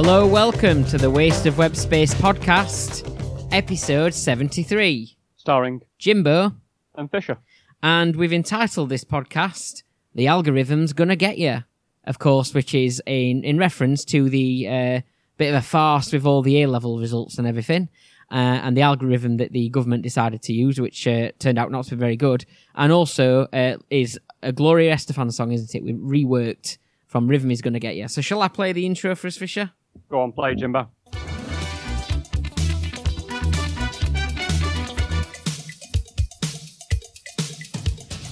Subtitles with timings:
[0.00, 3.02] Hello, welcome to the Waste of Web Space podcast,
[3.50, 5.16] episode 73.
[5.34, 6.52] starring Jimbo,
[6.94, 7.38] and Fisher.
[7.82, 9.82] and we've entitled this podcast,
[10.14, 11.64] The Algorithm's Gonna Get You,
[12.04, 15.00] Of course, which is in, in reference to the uh,
[15.36, 17.88] bit of a farce with all the A level results and everything.
[18.30, 21.86] Uh, and the algorithm that the government decided to use, which uh, turned out not
[21.86, 22.44] to be very good,
[22.76, 25.82] and also uh, is a Gloria Estefan song, isn't it?
[25.82, 28.06] We reworked from Rhythm is Gonna Get you.
[28.06, 29.72] So, shall I play the intro for us, Fisher?
[30.08, 30.88] Go on, play Jimbo.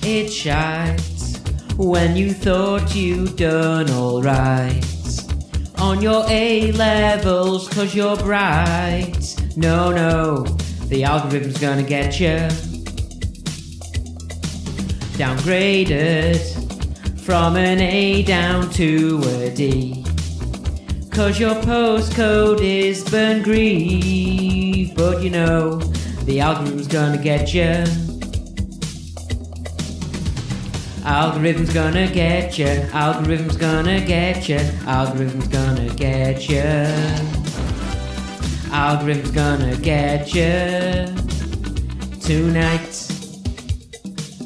[0.03, 1.43] It shines
[1.77, 4.85] when you thought you'd done alright
[5.79, 9.35] on your A levels cause you're bright.
[9.57, 10.45] No, no,
[10.87, 12.49] the algorithm's gonna get you
[15.19, 16.39] downgraded
[17.21, 20.06] from an A down to a D.
[21.17, 25.79] Cause your postcode is Burngreave, but you know
[26.25, 27.87] the algorithm's gonna get you.
[31.07, 32.67] Algorithm's gonna get you.
[32.93, 34.59] Algorithm's gonna get you.
[34.87, 36.61] Algorithm's gonna get you.
[38.71, 41.07] Algorithm's gonna get ya
[42.21, 42.93] tonight.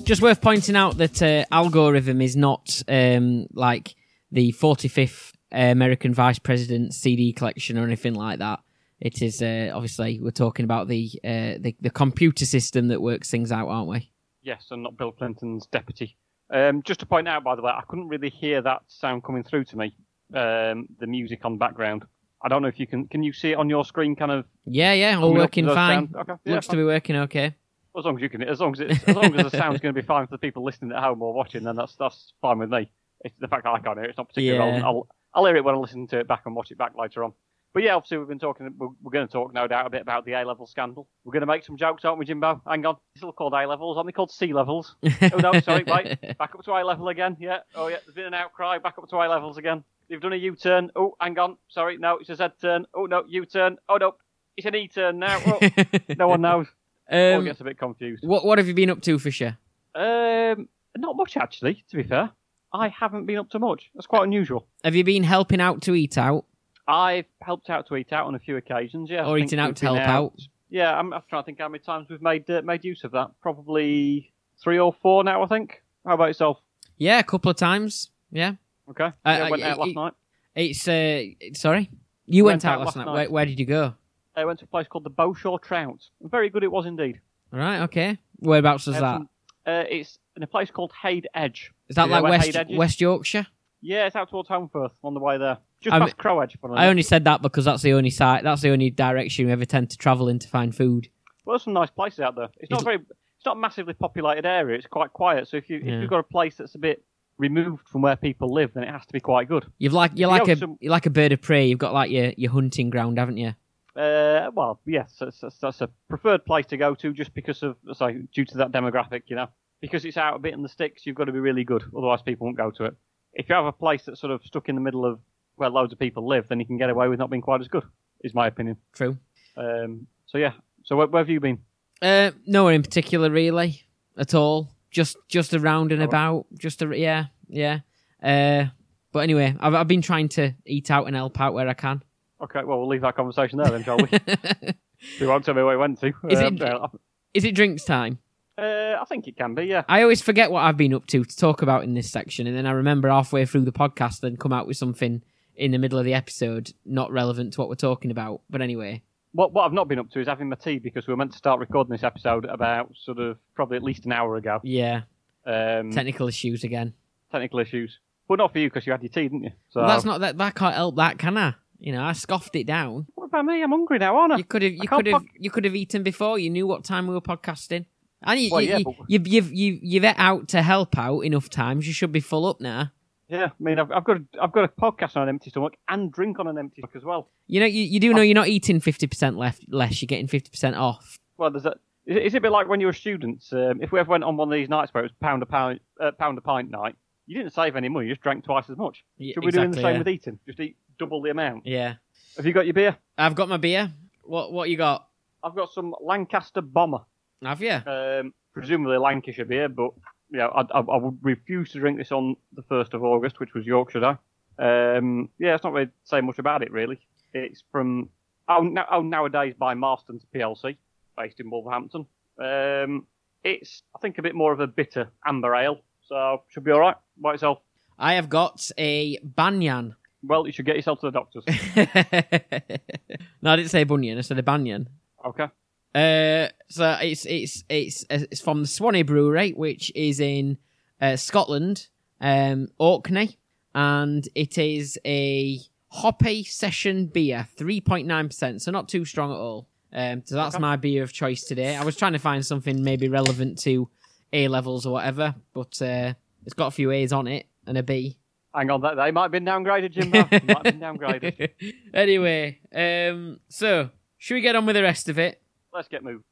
[0.04, 3.96] Just worth pointing out that uh, algorithm is not um, like
[4.30, 8.60] the 45th American Vice President CD collection or anything like that.
[9.00, 13.30] It is uh, obviously we're talking about the, uh, the the computer system that works
[13.30, 14.10] things out, aren't we?
[14.42, 16.16] Yes, and not Bill Clinton's deputy.
[16.52, 19.42] Um, just to point out, by the way, I couldn't really hear that sound coming
[19.42, 19.94] through to me.
[20.34, 22.04] Um, the music on background.
[22.42, 23.06] I don't know if you can.
[23.08, 24.16] Can you see it on your screen?
[24.16, 24.44] Kind of.
[24.66, 26.10] Yeah, yeah, all working fine.
[26.12, 26.32] sound- Okay.
[26.44, 27.54] Yeah, Looks to be working okay.
[27.98, 29.94] As long as you can, as long as it's, as long as the sound's going
[29.94, 32.58] to be fine for the people listening at home or watching, then that's that's fine
[32.58, 32.90] with me.
[33.24, 34.80] It's the fact that I can't hear it, it's not particularly Yeah.
[34.82, 35.06] relevant.
[35.34, 37.32] I'll hear it when I listen to it back and watch it back later on.
[37.72, 38.68] But yeah, obviously we've been talking.
[38.76, 41.06] We're, we're going to talk, no doubt, a bit about the A level scandal.
[41.24, 42.60] We're going to make some jokes, aren't we, Jimbo?
[42.66, 44.96] Hang on, they're still called A levels, aren't they called C levels?
[45.04, 47.36] oh no, sorry, wait, back up to A level again.
[47.38, 48.78] Yeah, oh yeah, there's been an outcry.
[48.78, 49.84] Back up to A levels again.
[50.08, 50.90] They've done a U turn.
[50.96, 52.86] Oh, hang on, sorry, no, it's a Z turn.
[52.92, 53.76] Oh no, U turn.
[53.88, 54.16] Oh no,
[54.56, 55.40] it's an E turn now.
[55.46, 55.60] Oh,
[56.18, 56.66] no one knows.
[57.10, 58.26] All um, gets a bit confused.
[58.26, 59.58] what what have you been up to, Fisher?
[59.94, 61.84] Um, not much actually.
[61.90, 62.32] To be fair,
[62.72, 63.90] I haven't been up to much.
[63.94, 64.66] That's quite unusual.
[64.84, 66.44] Have you been helping out to eat out
[66.88, 69.10] I've helped out to eat out on a few occasions.
[69.10, 70.32] Yeah, or eating out to help out?
[70.70, 73.12] Yeah, I'm, I'm trying to think how many times we've made uh, made use of
[73.12, 73.30] that.
[73.40, 74.32] Probably
[74.62, 75.42] three or four now.
[75.42, 75.82] I think.
[76.04, 76.58] How about yourself?
[76.96, 78.10] Yeah, a couple of times.
[78.32, 78.54] Yeah,
[78.88, 79.04] Okay.
[79.04, 80.12] Uh, yeah, uh, went y- out last night.
[80.54, 81.22] it's uh,
[81.54, 81.90] sorry,
[82.26, 83.06] you went, Went out out last night.
[83.06, 83.12] night.
[83.12, 83.94] Where, where did you go?
[84.36, 86.00] I went to a place called the Beaushore Trout.
[86.22, 87.20] Very good it was indeed.
[87.52, 88.18] All right, okay.
[88.38, 89.20] Whereabouts was Had that?
[89.66, 91.72] Uh, it's in a place called Hade Edge.
[91.90, 93.46] Is that know like West West Yorkshire?
[93.82, 95.58] Yeah, it's out towards Holmfirth on the way there.
[95.80, 96.56] Just I'm- past Crow Edge.
[96.74, 98.44] I only said that because that's the only site.
[98.44, 101.08] That's the only direction we ever tend to travel in to find food.
[101.44, 102.48] Well, there's some nice places out there.
[102.58, 104.76] It's not very, it's not a massively populated area.
[104.78, 105.48] It's quite quiet.
[105.48, 105.94] So if you Yeah.
[105.94, 107.02] if you've got a place that's a bit
[107.38, 109.64] removed from where people live, then it has to be quite good.
[109.78, 111.66] You've like you're Yeah, like a some- you're like a bird of prey.
[111.66, 113.54] You've got like your your hunting ground, haven't you?
[113.96, 117.76] Uh, well, yes, that's, that's, that's a preferred place to go to, just because of
[117.94, 119.48] sorry, due to that demographic, you know,
[119.80, 121.06] because it's out a bit in the sticks.
[121.06, 122.94] You've got to be really good, otherwise people won't go to it.
[123.34, 125.20] If you have a place that's sort of stuck in the middle of
[125.56, 127.68] where loads of people live, then you can get away with not being quite as
[127.68, 127.84] good.
[128.22, 128.76] Is my opinion.
[128.92, 129.16] True.
[129.56, 130.52] Um, so yeah.
[130.84, 131.58] So where, where have you been?
[132.02, 133.82] Uh, nowhere in particular, really,
[134.18, 134.70] at all.
[134.90, 136.46] Just just around and about.
[136.58, 137.80] Just a, yeah, yeah.
[138.22, 138.66] Uh,
[139.12, 142.02] but anyway, I've I've been trying to eat out and help out where I can.
[142.42, 144.08] Okay, well we'll leave that conversation there then, shall we?
[145.18, 146.12] you won't tell me where we went to.
[146.28, 147.00] Is Um, it-
[147.34, 148.18] Is it drinks time?
[148.60, 149.84] Uh, I think it can be, yeah.
[149.88, 152.56] I always forget what I've been up to to talk about in this section, and
[152.56, 155.22] then I remember halfway through the podcast, then come out with something
[155.56, 158.40] in the middle of the episode not relevant to what we're talking about.
[158.50, 159.02] But anyway,
[159.32, 161.32] What what I've not been up to is having my tea because we were meant
[161.32, 164.60] to start recording this episode about sort of probably at least an hour ago.
[164.62, 165.02] yeah,
[165.46, 166.92] Um, technical issues again.
[167.32, 167.98] technical issues,
[168.28, 169.52] but not for you because you had your tea, didn't you?
[169.70, 170.36] So Well, that's not that.
[170.38, 171.54] That can't help that, can I?
[171.78, 173.06] You know, I scoffed it down.
[173.14, 173.62] What about me?
[173.62, 174.36] I'm hungry now, aren't I?
[174.36, 176.38] You could have, you could have, pod- you could have eaten before.
[176.38, 177.86] You knew what time we were podcasting,
[178.22, 181.48] and you, Well, you, yeah, you, but- you've, you've, you've, out to help out enough
[181.48, 181.86] times.
[181.86, 182.92] You should be full up now.
[183.28, 185.74] Yeah, I mean, I've, I've got a, I've got a podcast on an empty stomach
[185.88, 187.28] and drink on an empty stomach as well.
[187.46, 190.02] You know, you, you do know you're not eating fifty percent left less.
[190.02, 191.18] You're getting fifty percent off.
[191.36, 191.76] Well, there's a.
[192.06, 193.52] Is it, is it a bit like when you were students?
[193.52, 195.46] Um, if we ever went on one of these nights where it was pound a
[195.46, 196.96] pound, uh, pound a pint night,
[197.26, 198.06] you didn't save any money.
[198.08, 199.04] You just drank twice as much.
[199.18, 199.98] Y- Should we be doing the same yeah.
[199.98, 200.38] with eating?
[200.46, 201.66] Just eat double the amount.
[201.66, 201.94] Yeah,
[202.36, 202.96] Have you got your beer?
[203.16, 203.92] I've got my beer.
[204.24, 205.06] What what you got?
[205.44, 207.02] I've got some Lancaster Bomber.
[207.42, 207.80] Have you?
[207.86, 209.90] um, presumably Lancashire beer, but
[210.38, 213.54] know, I, I, I would refuse to drink this on the first of August, which
[213.54, 214.16] was Yorkshire Day.
[214.58, 217.00] Um, yeah, it's not really saying much about it really.
[217.32, 218.10] It's from
[218.48, 220.76] oh, no, oh nowadays by Marston's PLC,
[221.16, 222.06] based in Wolverhampton.
[222.38, 223.06] Um,
[223.42, 226.80] it's I think a bit more of a bitter amber ale, so should be all
[226.80, 227.58] right by itself.
[227.98, 229.96] I have got a banyan.
[230.22, 231.44] Well, you should get yourself to the doctors.
[233.42, 234.18] no, I didn't say bunyan.
[234.18, 234.88] I said a banyan.
[235.24, 235.46] okay.
[235.94, 240.58] Uh, so it's it's it's it's from the Swannay Brewery, which is in
[241.00, 241.88] uh, Scotland,
[242.20, 243.38] um, Orkney,
[243.74, 245.58] and it is a
[245.88, 249.68] hoppy session beer, three point nine percent, so not too strong at all.
[249.92, 251.76] Um, so that's my beer of choice today.
[251.76, 253.88] I was trying to find something maybe relevant to
[254.32, 256.14] A levels or whatever, but uh,
[256.44, 258.16] it's got a few A's on it and a B.
[258.54, 260.24] Hang on, that they might have been downgraded, Jimbo.
[260.24, 261.50] They might have been downgraded.
[261.94, 265.39] anyway, um, so should we get on with the rest of it?
[265.72, 266.24] Let's get moving.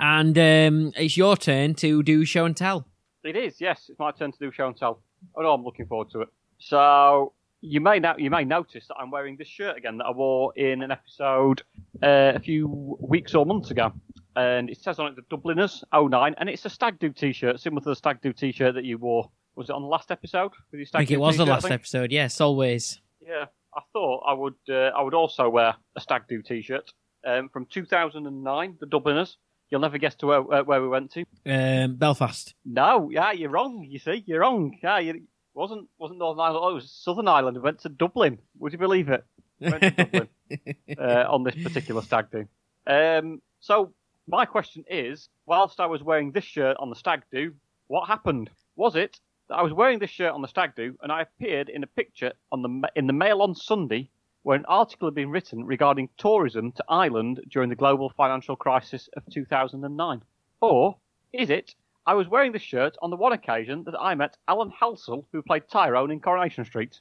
[0.00, 2.86] And um, it's your turn to do show and tell.
[3.24, 3.86] It is, yes.
[3.88, 5.02] It's my turn to do show and tell.
[5.36, 6.28] Oh no, I'm looking forward to it.
[6.58, 10.12] So you may now you may notice that I'm wearing this shirt again that I
[10.12, 11.62] wore in an episode
[12.02, 13.92] uh, a few weeks or months ago,
[14.36, 17.82] and it says on it the Dubliners 09, and it's a Stag Do T-shirt, similar
[17.82, 19.30] to the Stag Do T-shirt that you wore.
[19.58, 20.52] Was it on the last episode?
[20.70, 22.12] With your I think it was the last episode.
[22.12, 23.00] Yes, always.
[23.20, 24.54] Yeah, I thought I would.
[24.70, 26.92] Uh, I would also wear a Stag Do T-shirt
[27.26, 29.36] um, from 2009, the Dubliners.
[29.68, 31.24] You'll never guess to where, uh, where we went to.
[31.44, 32.54] Um, Belfast.
[32.64, 33.84] No, yeah, you're wrong.
[33.84, 34.78] You see, you're wrong.
[34.80, 35.24] Yeah, you
[35.54, 36.64] wasn't wasn't Northern Ireland.
[36.64, 37.56] Oh, it was Southern Ireland.
[37.56, 38.38] We went to Dublin.
[38.60, 39.24] Would you believe it?
[39.58, 40.28] We went to Dublin
[41.00, 42.46] uh, on this particular stag do.
[42.86, 43.92] Um, so
[44.28, 47.54] my question is, whilst I was wearing this shirt on the stag do,
[47.88, 48.50] what happened?
[48.76, 51.68] Was it that I was wearing this shirt on the stag do and I appeared
[51.68, 54.10] in a picture on the in the Mail on Sunday
[54.42, 59.08] where an article had been written regarding tourism to Ireland during the global financial crisis
[59.16, 60.22] of 2009?
[60.60, 60.96] Or
[61.32, 61.74] is it
[62.06, 65.42] I was wearing this shirt on the one occasion that I met Alan Halsall, who
[65.42, 66.98] played Tyrone in Coronation Street?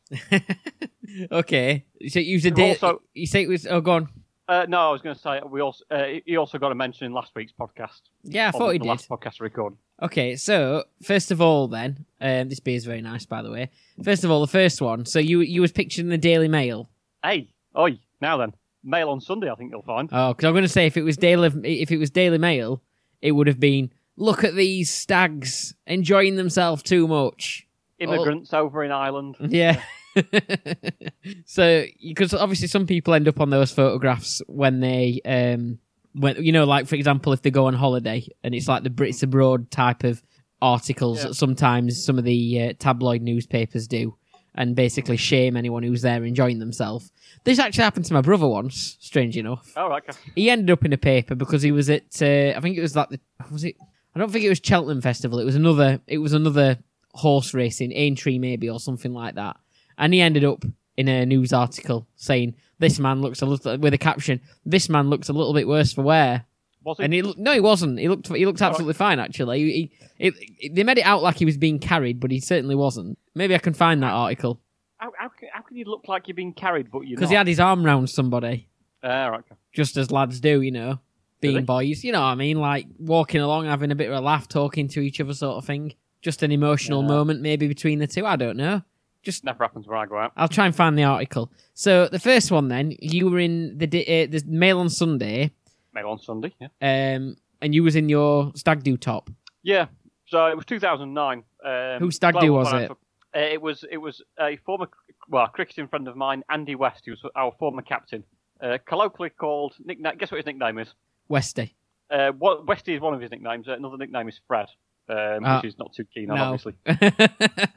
[1.31, 1.85] okay.
[2.09, 3.65] So you said day- also- you say it was.
[3.67, 4.09] Oh, go on.
[4.49, 7.05] Uh, no, I was going to say we also uh, he also got a mention
[7.05, 8.01] in last week's podcast.
[8.23, 8.88] Yeah, I thought the he did.
[8.88, 9.77] last podcast recording.
[10.01, 13.69] Okay, so first of all, then um, this beer is very nice, by the way.
[14.03, 15.05] First of all, the first one.
[15.05, 16.89] So you you was picturing the Daily Mail.
[17.23, 18.53] Hey, oi, now then,
[18.83, 20.09] Mail on Sunday, I think you'll find.
[20.11, 22.81] Oh, because I'm going to say if it was Daily if it was Daily Mail,
[23.21, 27.65] it would have been look at these stags enjoying themselves too much.
[27.99, 29.35] Immigrants over in Ireland.
[29.49, 29.81] Yeah.
[31.45, 35.77] so, because obviously some people end up on those photographs when they, um,
[36.19, 38.90] when you know, like for example, if they go on holiday and it's like the
[38.90, 40.22] Brits abroad type of
[40.62, 41.28] articles Yeah.
[41.28, 44.16] that sometimes some of the uh, tabloid newspapers do,
[44.56, 47.12] and basically shame anyone who's there enjoying themselves.
[47.44, 48.98] This actually happened to my brother once.
[49.00, 50.18] Strange enough, Oh, right, okay.
[50.36, 52.96] he ended up in a paper because he was at, uh, I think it was
[52.96, 53.19] like the,
[53.52, 53.75] was it?
[54.16, 55.38] I don't think it was Cheltenham Festival.
[55.38, 56.02] It was another.
[56.08, 56.80] It was another
[57.14, 59.58] horse racing, Aintree maybe or something like that.
[60.00, 60.64] And he ended up
[60.98, 64.41] in a news article saying this man looks a little with a caption.
[64.65, 66.45] This man looks a little bit worse for wear.
[66.83, 67.03] Was it?
[67.03, 68.00] And he no, he wasn't.
[68.00, 69.59] He looked he looked absolutely fine actually.
[69.59, 72.75] He, he, it, they made it out like he was being carried, but he certainly
[72.75, 73.18] wasn't.
[73.35, 74.61] Maybe I can find that article
[74.97, 77.35] how, how, can, how can you look like you're being carried, but you're because he
[77.35, 78.68] had his arm round somebody,
[79.04, 80.99] Ah, right, just as lads do, you know,
[81.40, 82.04] being boys.
[82.04, 82.59] You know what I mean?
[82.59, 85.66] Like walking along, having a bit of a laugh, talking to each other, sort of
[85.66, 85.94] thing.
[86.23, 87.09] Just an emotional Yeah.
[87.09, 88.25] moment, maybe between the two.
[88.25, 88.81] I don't know.
[89.24, 90.31] Just Never happens where I go out.
[90.38, 91.52] I'll try and find the article.
[91.74, 95.52] So the first one, then you were in the di- uh, the Mail on Sunday,
[95.94, 96.68] Mail on Sunday, yeah.
[96.81, 99.30] um, and you was in your stag do top.
[99.64, 99.88] Yeah,
[100.28, 101.44] so it was 2009.
[101.66, 102.92] Um, Whose stag do was it?
[102.92, 102.95] Uh,
[103.33, 104.88] it was it was a former
[105.30, 108.24] well cricketing friend of mine, Andy West, who was our former captain,
[108.62, 110.18] uh, colloquially called nickname.
[110.18, 110.94] Guess what his nickname is?
[111.28, 111.76] Westy.
[112.09, 113.68] Uh, what, Westy is one of his nicknames.
[113.68, 114.68] Uh, another nickname is Fred,
[115.09, 115.56] um, Ah.
[115.57, 116.44] which he's not too keen on, No.
[116.54, 116.76] obviously.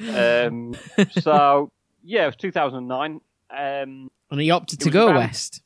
[0.00, 0.74] Um,
[1.10, 1.70] so
[2.02, 3.20] yeah, it was 2009.
[3.50, 5.62] Um, and he opted to go around- west.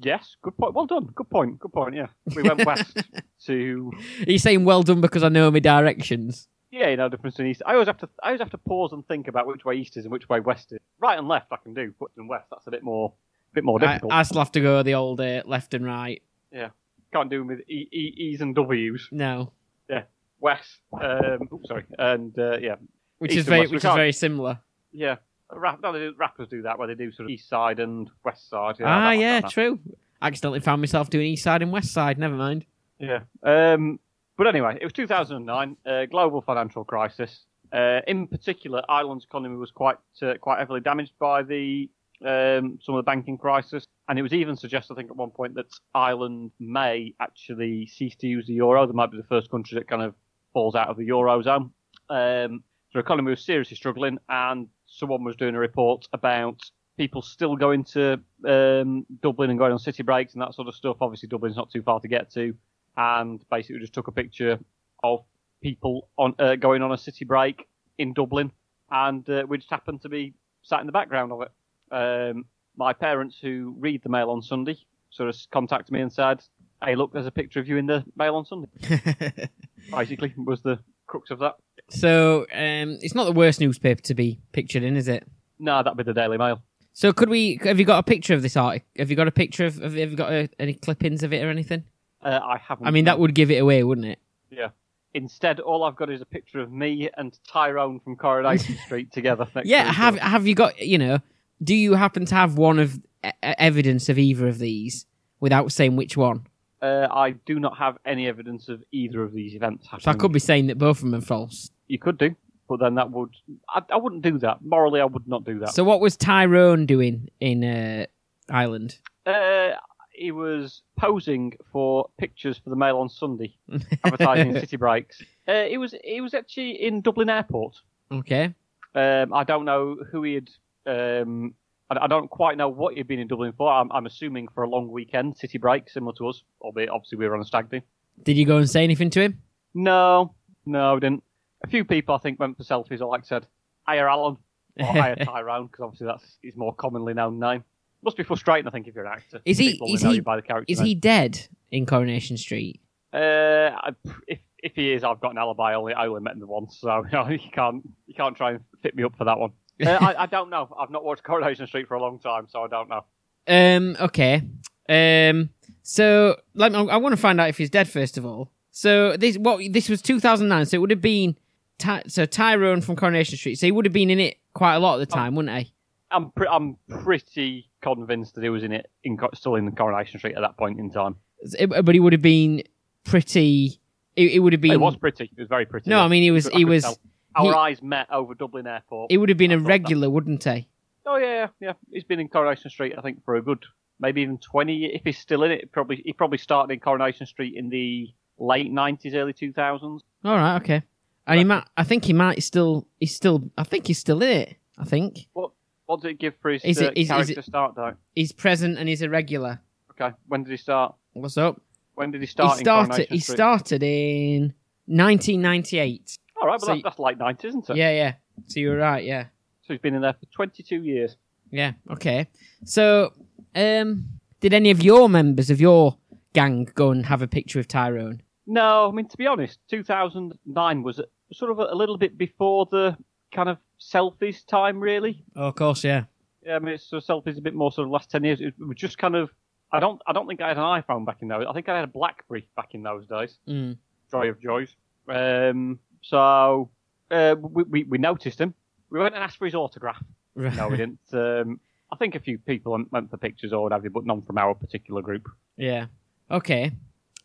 [0.00, 0.72] yes, good point.
[0.74, 1.06] Well done.
[1.14, 1.58] Good point.
[1.58, 1.94] Good point.
[1.94, 2.96] Yeah, we went west
[3.46, 3.90] to
[4.24, 6.46] He's saying well done because I know my directions.
[6.70, 7.62] Yeah, you know the difference in east.
[7.66, 9.96] I always have to I always have to pause and think about which way east
[9.96, 10.78] is and which way west is.
[11.00, 13.12] Right and left I can do, but and west that's a bit more
[13.52, 14.12] bit more I, difficult.
[14.12, 16.22] I still have to go the old uh, left and right.
[16.52, 16.68] Yeah,
[17.12, 19.08] can't do them with e, e, e's and w's.
[19.10, 19.52] No,
[19.90, 20.02] Yeah,
[20.40, 22.76] west, um, oops, sorry, and uh, yeah,
[23.18, 24.60] which East is very west, we which is very similar.
[24.92, 25.16] yeah.
[25.52, 28.08] Rap, no, they do, rappers do that where they do sort of east side and
[28.24, 28.76] west side.
[28.78, 29.80] Yeah, ah, that- yeah, that- true.
[30.22, 32.18] Accidentally found myself doing east side and west side.
[32.18, 32.66] Never mind.
[33.00, 33.22] Yeah.
[33.42, 33.98] Um,
[34.36, 37.46] but anyway, it was 2009, uh, global financial crisis.
[37.72, 41.90] Uh, in particular, Ireland's economy was quite uh, quite heavily damaged by the
[42.24, 45.30] um, some of the banking crisis, and it was even suggested, I think, at one
[45.30, 48.86] point that Ireland may actually cease to use the euro.
[48.86, 50.14] They might be the first country that kind of
[50.52, 51.70] falls out of the eurozone.
[52.08, 52.62] Um,
[52.92, 56.60] their economy was seriously struggling, and someone was doing a report about
[56.96, 60.74] people still going to um, Dublin and going on city breaks and that sort of
[60.74, 60.96] stuff.
[61.00, 62.54] Obviously, Dublin's not too far to get to,
[62.96, 64.58] and basically just took a picture
[65.02, 65.24] of
[65.62, 67.66] people on uh, going on a city break
[67.98, 68.50] in Dublin,
[68.90, 71.50] and uh, we just happened to be sat in the background of it.
[71.90, 72.44] Um,
[72.76, 74.76] my parents, who read the Mail on Sunday,
[75.10, 76.42] sort of contacted me and said,
[76.82, 78.68] "Hey, look, there's a picture of you in the Mail on Sunday."
[79.90, 81.56] Basically, was the crux of that.
[81.88, 85.26] so um, it's not the worst newspaper to be pictured in, is it?
[85.58, 86.62] No, that'd be the Daily Mail.
[86.92, 87.58] So could we?
[87.64, 88.86] Have you got a picture of this article?
[88.98, 89.76] Have you got a picture of?
[89.76, 91.84] Have you got uh any clippings of it or anything?
[92.22, 92.86] Uh, I haven't.
[92.86, 94.18] I mean, that would give it away, wouldn't it?
[94.50, 94.68] Yeah.
[95.14, 99.46] Instead, all I've got is a picture of me and Tyrone from Coronation Street together.
[99.64, 99.90] Yeah.
[99.90, 100.16] Have.
[100.18, 100.78] Have you got?
[100.78, 101.18] You know,
[101.62, 105.06] do you happen to have one of e- evidence of either of these
[105.40, 106.46] without saying which one?
[106.82, 110.04] Uh, I do not have any evidence of either of these events happening.
[110.04, 111.70] So I could be saying that both of them are false.
[111.88, 112.34] You could do,
[112.68, 113.30] but then that would.
[113.68, 114.62] I, I wouldn't do that.
[114.62, 115.74] Morally, I would not do that.
[115.74, 118.06] So what was Tyrone doing in uh,
[118.48, 118.96] Ireland?
[119.26, 119.72] Uh,
[120.12, 123.54] he was posing for pictures for the Mail on Sunday,
[124.04, 125.20] advertising city breaks.
[125.46, 127.76] Uh, he was he was actually in Dublin Airport.
[128.10, 128.54] Okay.
[128.94, 130.50] Um, I don't know who he had.
[130.86, 131.54] Um,
[131.90, 133.70] I, I don't quite know what you've been in Dublin for.
[133.72, 136.42] I'm, I'm assuming for a long weekend, city break, similar to us.
[136.60, 137.80] Albeit, obviously, we were on a stag do.
[138.22, 139.40] Did you go and say anything to him?
[139.74, 140.34] No,
[140.66, 141.22] no, we didn't.
[141.64, 143.00] A few people, I think, went for selfies.
[143.00, 143.46] Or like I said,
[143.86, 144.36] hire Alan
[144.78, 147.64] or hire Tyrone, because obviously that's his more commonly known name.
[148.02, 149.40] Must be frustrating, I think, if you're an actor.
[149.44, 150.86] Is he- People is he- by the character Is name.
[150.86, 152.80] he dead in Coronation Street?
[153.12, 153.90] Uh, I,
[154.28, 155.72] if if he is, I've got an alibi.
[155.72, 158.52] I only I only met him once, so you, know, you can't you can't try
[158.52, 159.50] and fit me up for that one.
[159.84, 160.68] Uh, I, I don't know.
[160.78, 163.04] I've not watched Coronation Street for a long time, so I don't know.
[163.48, 163.96] Um.
[164.00, 164.42] Okay.
[164.88, 165.50] Um.
[165.82, 168.50] So, like, I, I want to find out if he's dead first of all.
[168.70, 170.66] So this what this was 2009.
[170.66, 171.36] So it would have been
[171.78, 173.56] Ty, so Tyrone from Coronation Street.
[173.56, 175.72] So he would have been in it quite a lot of the time, wouldn't he?
[176.12, 180.34] I'm pre- I'm pretty convinced that he was in it, in, still in Coronation Street
[180.36, 181.16] at that point in time.
[181.58, 182.62] It- but he would have been
[183.04, 183.80] pretty.
[184.16, 184.72] It, it would have been.
[184.72, 185.24] it was pretty.
[185.24, 185.88] It was very pretty.
[185.88, 186.48] No, I mean he was.
[186.48, 186.82] I He was.
[186.82, 186.98] tell.
[187.36, 189.10] Our he- eyes met over Dublin Airport.
[189.12, 189.68] It would have been I a thought that.
[189.68, 190.68] regular, wouldn't he?
[191.06, 191.72] Oh yeah, yeah.
[191.92, 193.64] He's been in Coronation Street, I think, for a good
[194.00, 194.86] maybe even twenty.
[194.86, 198.08] If he's still in it, probably he probably started in Coronation Street in the
[198.38, 200.02] late nineties, early two thousands.
[200.24, 200.56] All right.
[200.56, 200.82] Okay.
[201.26, 201.64] And he might.
[201.76, 202.86] I think he might still.
[202.98, 203.50] He's still.
[203.56, 204.56] I think he's still in it.
[204.78, 205.52] I think What
[205.86, 207.94] what did it give for his Is uh, it- is- is character it- start though?
[208.14, 209.60] he's present and he's a regular.
[209.92, 210.94] Okay, when did he start?
[211.12, 211.60] What's up?
[211.94, 212.58] When did he start?
[212.58, 213.08] he started.
[213.10, 214.54] He started in
[214.86, 216.18] 1998.
[216.40, 217.76] All right, but so that's, that's late nineties, isn't it?
[217.76, 218.14] Yeah, yeah.
[218.46, 219.04] So you were right.
[219.04, 219.24] Yeah,
[219.62, 221.16] So he's been in there for twenty-two years.
[221.50, 221.72] yeah.
[221.90, 222.28] Okay.
[222.64, 223.12] So,
[223.54, 224.08] um,
[224.40, 225.96] did any of your members of your
[226.32, 228.22] gang go and have a picture of Tyrone?
[228.46, 231.00] No, I mean to be honest, two thousand nine was
[231.32, 232.96] sort of a, little bit before the
[233.32, 235.24] kind of selfies time, really.
[235.36, 235.84] Oh, of course.
[235.84, 236.04] Yeah.
[236.44, 238.40] Yeah, I mean, it's selfies a bit more sort of last ten years.
[238.40, 239.30] It was just kind of.
[239.72, 240.00] I don't.
[240.06, 241.44] I don't think I had an iPhone back in those.
[241.48, 243.38] I think I had a BlackBerry back in those days.
[243.46, 243.76] Mm.
[244.10, 244.74] Joy of joys.
[245.08, 246.70] Um, so
[247.10, 248.54] uh, we, we we noticed him.
[248.90, 250.02] We went and asked for his autograph.
[250.34, 250.54] Right.
[250.54, 250.98] No, we didn't.
[251.12, 251.60] Um,
[251.92, 254.38] I think a few people went- for pictures or what have you, but none from
[254.38, 255.28] our particular group.
[255.56, 255.86] Yeah.
[256.30, 256.72] Okay.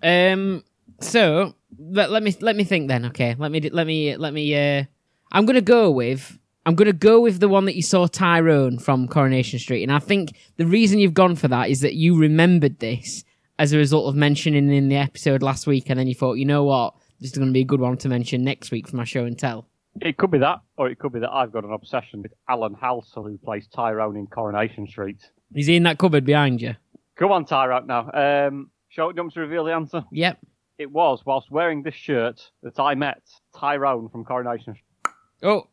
[0.03, 0.63] Um.
[0.99, 3.05] So let, let me let me think then.
[3.05, 3.35] Okay.
[3.37, 4.55] Let me let me let me.
[4.55, 4.83] Uh,
[5.31, 6.37] I'm gonna go with.
[6.67, 9.99] I'm gonna go with the one that you saw Tyrone from Coronation Street, and I
[9.99, 13.23] think the reason you've gone for that is that you remembered this
[13.59, 16.45] as a result of mentioning in the episode last week, and then you thought, you
[16.45, 18.95] know what, this is going to be a good one to mention next week for
[18.97, 19.65] my show and tell.
[19.99, 22.75] It could be that, or it could be that I've got an obsession with Alan
[22.75, 25.17] Halsall, who plays Tyrone in Coronation Street.
[25.55, 26.75] Is he in that cupboard behind you?
[27.15, 28.11] Come on, Tyrone, now.
[28.11, 30.03] Um, do you to reveal the answer?
[30.11, 30.37] Yep.
[30.77, 33.23] It was whilst wearing this shirt that I met
[33.57, 35.15] Tyrone from Coronation Street.
[35.41, 35.67] Oh.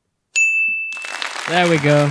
[1.48, 2.10] There we go.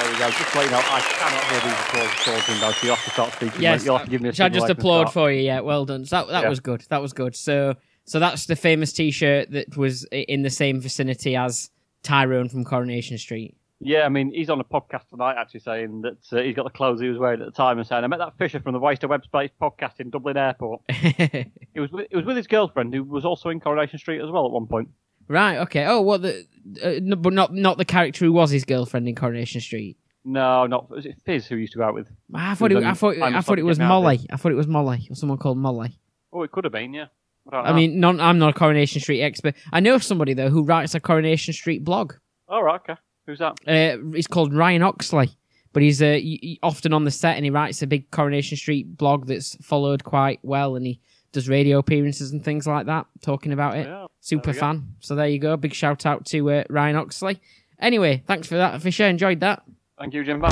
[0.00, 0.30] There we go.
[0.30, 3.60] Just let you know, I cannot hear these applause so you'll have to start speaking.
[3.60, 3.80] Yes.
[3.80, 3.86] mate.
[3.86, 5.42] You'll have to give me a Shall I just applaud for you?
[5.42, 6.06] Yeah, well done.
[6.06, 6.48] So that that Yeah.
[6.48, 6.84] was good.
[6.88, 7.36] That was good.
[7.36, 7.74] So
[8.06, 11.70] so that's the famous T-shirt that was in the same vicinity as
[12.02, 13.54] Tyrone from Coronation Street.
[13.82, 16.70] Yeah, I mean, he's on a podcast tonight actually saying that uh, he's got the
[16.70, 18.78] clothes he was wearing at the time and saying, I met that Fisher from the
[18.78, 20.82] Waste of Web Space podcast in Dublin Airport.
[21.72, 24.28] It was with, it was with his girlfriend who was also in Coronation Street as
[24.30, 24.88] well at one point.
[25.30, 25.58] Right.
[25.60, 25.86] Okay.
[25.86, 26.46] Oh, what the?
[26.84, 29.96] Uh, no, but not not the character who was his girlfriend in Coronation Street.
[30.24, 32.08] No, not was it Fizz who used to go out with?
[32.34, 32.74] I thought it.
[32.74, 33.16] was I thought.
[33.22, 34.26] I'm I thought it was Get Out of Molly.
[34.30, 35.98] I thought it was Molly or someone called Molly.
[36.32, 37.06] Oh, it could have been, yeah.
[37.50, 37.74] I, don't I know.
[37.76, 39.54] mean, non, I'm not a Coronation Street expert.
[39.72, 42.12] I know somebody though who writes a Coronation Street blog.
[42.48, 43.00] all right, okay.
[43.26, 43.58] Who's that?
[43.66, 45.30] Uh, he's called Ryan Oxley,
[45.72, 48.56] but he's uh, y- y- often on the set and he writes a big Coronation
[48.58, 51.00] Street blog that's followed quite well, and he
[51.32, 53.86] does radio appearances and things like that, talking about it.
[53.86, 54.06] Yeah.
[54.20, 54.60] Super we go.
[54.60, 54.94] fan.
[55.00, 55.56] So there you go.
[55.56, 57.40] Big shout out to uh, Ryan Oxley.
[57.78, 59.06] Anyway, thanks for that, Fisher.
[59.06, 59.62] Enjoyed that.
[59.98, 60.48] Thank you, Jimbo.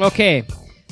[0.00, 0.44] Okay,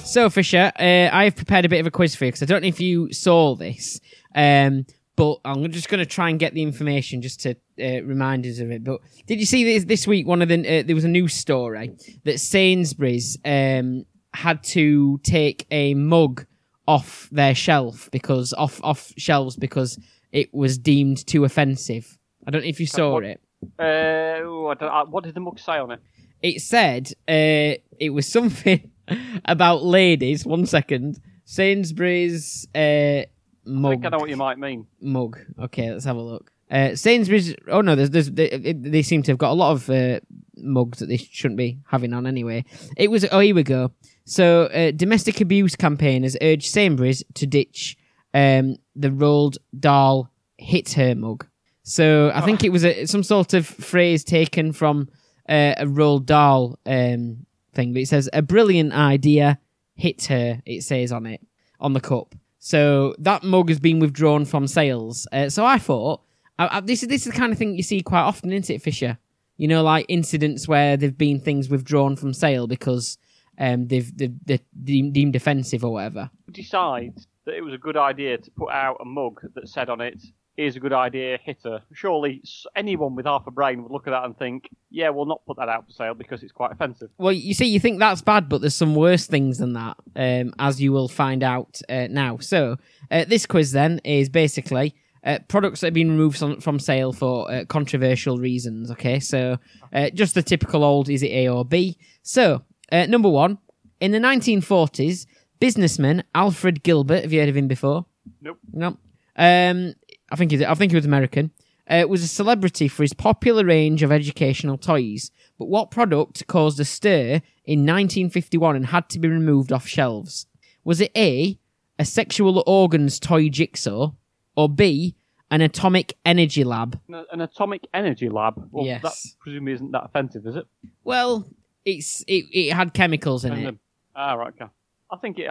[0.06, 2.46] so Fisher, uh, I have prepared a bit of a quiz for you because I
[2.46, 4.00] don't know if you saw this,
[4.34, 4.86] um,
[5.16, 8.60] but I'm just going to try and get the information just to uh, remind us
[8.60, 8.84] of it.
[8.84, 10.26] But did you see this this week?
[10.26, 15.66] One of the uh, there was a news story that Sainsbury's um, had to take
[15.70, 16.46] a mug
[16.86, 19.98] off their shelf because off off shelves because
[20.32, 22.16] it was deemed too offensive.
[22.46, 23.40] I don't know if you saw what- it.
[23.78, 26.00] Uh, ooh, I don't, uh, what did the mug say on it?
[26.42, 28.90] it said uh, it was something
[29.44, 30.44] about ladies.
[30.44, 33.26] One second, Sainsbury's uh, I
[33.64, 33.92] mug.
[33.92, 34.86] think I know what you might mean.
[35.00, 35.38] Mug.
[35.58, 36.50] Okay, let's have a look.
[36.70, 37.54] Uh, Sainsbury's.
[37.68, 40.20] Oh no, there's, there's they, they seem to have got a lot of uh,
[40.56, 42.64] mugs that they shouldn't be having on anyway.
[42.96, 43.24] It was.
[43.30, 43.92] Oh, here we go.
[44.24, 47.96] So, uh, domestic abuse campaigners urged Sainsbury's to ditch
[48.34, 51.46] um, the Roald Dahl hit her mug.
[51.82, 55.08] So I think it was a, some sort of phrase taken from
[55.48, 59.58] uh, a Roald Dahl um, thing, but it says a brilliant idea
[59.94, 60.62] hit her.
[60.66, 61.40] It says on it
[61.78, 62.34] on the cup.
[62.58, 65.28] So that mug has been withdrawn from sales.
[65.30, 66.22] Uh, so I thought
[66.58, 68.74] I, I, this is this is the kind of thing you see quite often, isn't
[68.74, 69.18] it, Fisher?
[69.56, 73.18] You know, like incidents where there've been things withdrawn from sale because
[73.58, 76.30] um, they've, they've they're deemed, offensive or whatever.
[76.50, 77.14] Decide
[77.44, 80.22] that it was a good idea to put out a mug that said on it,
[80.56, 82.42] "Here's a good idea, hit her." Surely
[82.74, 85.56] anyone with half a brain would look at that and think, "Yeah, we'll not put
[85.58, 88.48] that out for sale because it's quite offensive." Well, you see, you think that's bad,
[88.48, 92.38] but there's some worse things than that, um, as you will find out uh, now.
[92.38, 92.76] So,
[93.10, 94.94] uh, this quiz then is basically
[95.26, 98.90] uh, products that have been removed from, from sale for uh, controversial reasons.
[98.92, 99.58] Okay, so
[99.92, 101.98] uh, just the typical old is it A or B?
[102.22, 103.58] So, uh, number one,
[104.00, 105.26] in the 1940s,
[105.58, 108.06] businessman Alfred Gilbert, have you heard of him before?
[108.40, 108.58] Nope.
[108.72, 108.96] No.
[109.36, 109.94] Um,
[110.30, 111.50] I think he's, I think he was American.
[111.88, 115.30] Uh, was a celebrity for his popular range of educational toys.
[115.56, 120.46] But what product caused a stir in 1951 and had to be removed off shelves?
[120.82, 121.58] Was it A,
[121.98, 124.10] a sexual organs toy jigsaw,
[124.56, 125.14] or B,
[125.48, 126.98] an atomic energy lab?
[127.08, 128.68] An, an atomic energy lab.
[128.72, 129.02] Well, Yes.
[129.02, 130.66] that presumably isn't that offensive, is it?
[131.04, 131.48] Well,
[131.84, 133.74] it's it, it had chemicals in And it.
[134.16, 134.48] ah, right.
[134.60, 134.70] Okay.
[135.12, 135.48] I think it.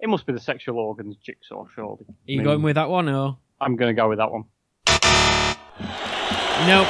[0.00, 2.04] It must be the sexual organs jigsaw, surely.
[2.08, 4.30] Are you I mean, going with that one or I'm going to go with that
[4.30, 4.44] one.
[6.66, 6.88] nope?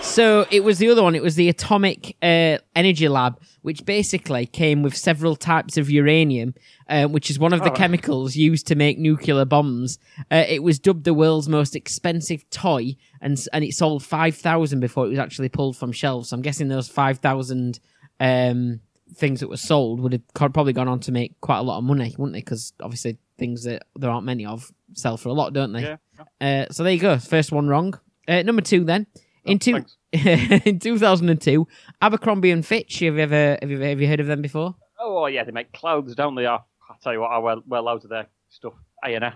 [0.00, 1.14] So it was the other one.
[1.14, 6.54] It was the atomic uh, energy lab, which basically came with several types of uranium,
[6.88, 9.98] uh, which is one of the Oh, chemicals used to make nuclear bombs.
[10.28, 14.80] Uh, it was dubbed the world's most expensive toy, and and it sold five thousand
[14.80, 16.30] before it was actually pulled from shelves.
[16.30, 17.78] So I'm guessing those five thousand
[18.18, 18.80] um,
[19.14, 21.84] things that were sold would have probably gone on to make quite a lot of
[21.84, 22.40] money, wouldn't they?
[22.40, 25.82] Because obviously things that there aren't many of sell for a lot, don't they?
[25.82, 25.96] Yeah.
[26.40, 27.18] Uh, so there you go.
[27.18, 27.98] First one wrong.
[28.26, 29.06] Uh, number two then.
[29.44, 31.66] In Oh, two, in 2002,
[32.02, 32.98] Abercrombie and Fitch.
[33.00, 34.74] Have you ever have you, have you heard of them before?
[35.00, 36.46] Oh, yeah, they make clothes, don't they?
[36.46, 38.74] I, I tell you what, I wear, wear loads of their stuff.
[39.04, 39.34] A and F.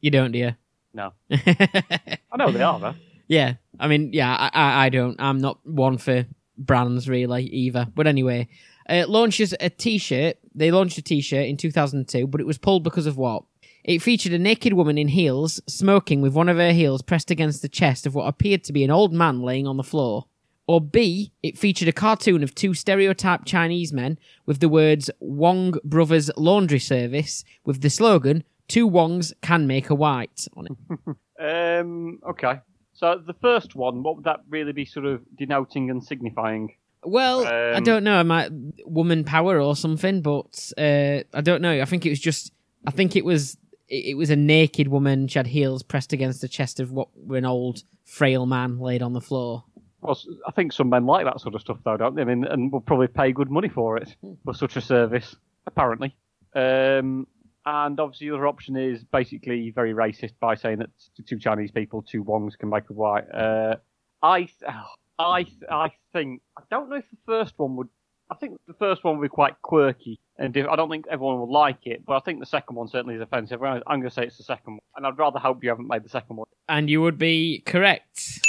[0.00, 0.54] You don't, do you?
[0.92, 2.94] No, I know they are though.
[3.26, 5.20] yeah, I mean, yeah, I, I, I don't.
[5.20, 6.26] I'm not one for
[6.58, 7.86] brands really either.
[7.94, 8.48] But anyway,
[8.88, 10.36] uh, launches a T-shirt.
[10.54, 13.44] They launched a T-shirt in 2002, but it was pulled because of what?
[13.84, 17.60] It featured a naked woman in heels, smoking with one of her heels pressed against
[17.60, 20.26] the chest of what appeared to be an old man laying on the floor.
[20.66, 25.74] Or B, it featured a cartoon of two stereotyped Chinese men with the words Wong
[25.84, 31.16] Brothers Laundry Service with the slogan, Two Wongs can make a white on it.
[31.36, 32.60] Um, okay.
[32.92, 36.76] So the first one, what would that really be sort of denoting and signifying?
[37.04, 38.16] Well, I Um, don't know.
[38.16, 38.50] I might
[38.86, 41.80] woman power or something, but uh, I don't know.
[41.80, 42.52] I think it was just.
[42.86, 43.56] I think it was.
[43.88, 45.28] It was a naked woman.
[45.28, 49.02] She had heels pressed against the chest of what were an old, frail man laid
[49.02, 49.64] on the floor.
[50.00, 52.22] Well, I think some men like that sort of stuff, though, don't they?
[52.22, 55.36] I mean, and will probably pay good money for it for such a service,
[55.66, 56.14] apparently.
[56.54, 57.26] Um,
[57.66, 60.90] and obviously, the other option is basically very racist by saying that
[61.26, 63.24] two Chinese people, two Wongs, can make a white.
[63.32, 63.76] Uh,
[64.22, 64.52] I, th-
[65.18, 67.88] I, I think I don't know if the first one would.
[68.30, 71.52] I think the first one would be quite quirky, And I don't think everyone will
[71.52, 73.62] like it, but I think the second one certainly is offensive.
[73.62, 76.04] I'm going to say it's the second one, and I'd rather hope you haven't made
[76.04, 76.46] the second one.
[76.68, 78.40] And you would be correct.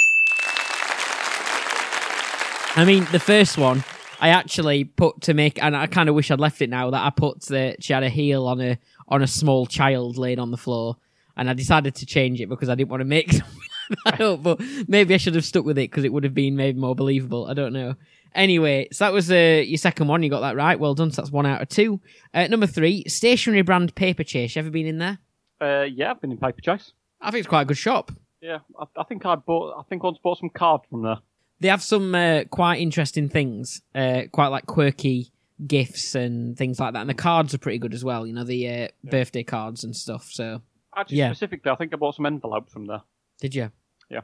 [2.74, 3.84] I mean, the first one,
[4.18, 6.90] I actually put to make, and I kind of wish I'd left it now.
[6.90, 10.38] That I put that she had a heel on a on a small child laying
[10.38, 10.96] on the floor,
[11.36, 13.30] and I decided to change it because I didn't want to make
[14.04, 14.42] that up.
[14.42, 16.94] But maybe I should have stuck with it because it would have been maybe more
[16.94, 17.46] believable.
[17.46, 17.94] I don't know.
[18.34, 20.22] Anyway, so that was uh, your second one.
[20.22, 20.78] You got that right.
[20.78, 21.10] Well done.
[21.10, 22.00] So that's one out of two.
[22.34, 24.54] Uh, number three, stationary brand Paperchase.
[24.56, 25.18] You ever been in there?
[25.60, 26.92] Uh, yeah, I've been in Paperchase.
[27.20, 28.12] I think it's quite a good shop.
[28.42, 29.78] Yeah, I, I think I bought.
[29.78, 31.16] I think I once bought some cards from there.
[31.60, 35.32] They have some uh, quite interesting things, uh, quite like quirky
[35.66, 37.00] gifts and things like that.
[37.00, 38.26] And the cards are pretty good as well.
[38.26, 40.28] You know, the uh, birthday cards and stuff.
[40.30, 40.60] So,
[40.94, 41.28] Actually, Yeah.
[41.32, 43.00] specifically, I think I bought some envelopes from there.
[43.40, 43.70] Did you?
[44.10, 44.20] Yeah.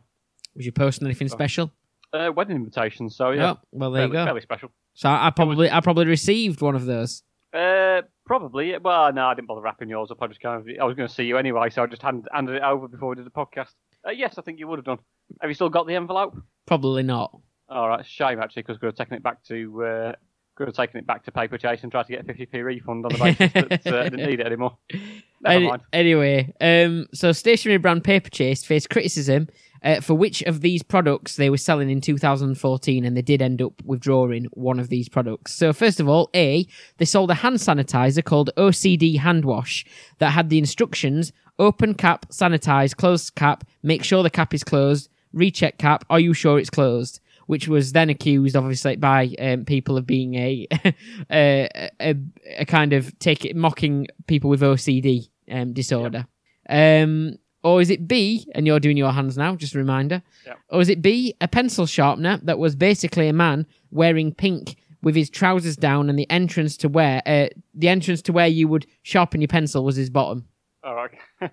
[0.56, 1.34] Was you posting anything Oh.
[1.34, 1.72] special?
[2.12, 3.16] Uh, wedding invitations.
[3.16, 4.24] So yeah, Oh, well, there you go.
[4.24, 4.70] fairly special.
[4.94, 7.22] So I, probably, I probably received one of those.
[7.54, 8.76] Uh, probably.
[8.78, 10.20] Well, no, I didn't bother wrapping yours up.
[10.22, 12.28] I just kind of, I was going to see you anyway, so I just hand,
[12.32, 13.70] handed it over before we did the podcast.
[14.06, 14.98] Uh, yes, I think you would have done.
[15.40, 16.36] Have you still got the envelope?
[16.66, 17.34] Probably not.
[17.70, 20.12] All right, shame actually, because we could have taken it back to, uh,
[20.54, 23.12] could have taken it back to Paperchase and tried to get a 50p refund on
[23.12, 24.76] the basis that uh, I didn't need it anymore.
[25.40, 25.82] Never mind.
[25.92, 29.48] Anyway, um, so stationary brand Paperchase faced criticism
[29.82, 33.60] uh, for which of these products they were selling in 2014, and they did end
[33.60, 35.54] up withdrawing one of these products.
[35.54, 36.66] So first of all, A,
[36.98, 39.84] they sold a hand sanitizer called OCD Hand Wash
[40.18, 45.08] that had the instructions: open cap, sanitize, close cap, make sure the cap is closed,
[45.32, 46.04] recheck cap.
[46.08, 47.20] Are you sure it's closed?
[47.46, 50.66] Which was then accused, obviously, by um, people of being a,
[51.30, 52.14] a, a
[52.58, 56.26] a kind of take it mocking people with OCD um, disorder.
[56.68, 58.46] Um, or is it B?
[58.54, 60.22] And you're doing your hands now, just a reminder.
[60.46, 60.58] Yep.
[60.70, 61.34] Or is it B?
[61.40, 66.18] A pencil sharpener that was basically a man wearing pink with his trousers down, and
[66.18, 69.96] the entrance to where uh, the entrance to where you would sharpen your pencil was
[69.96, 70.46] his bottom.
[70.84, 71.10] All right.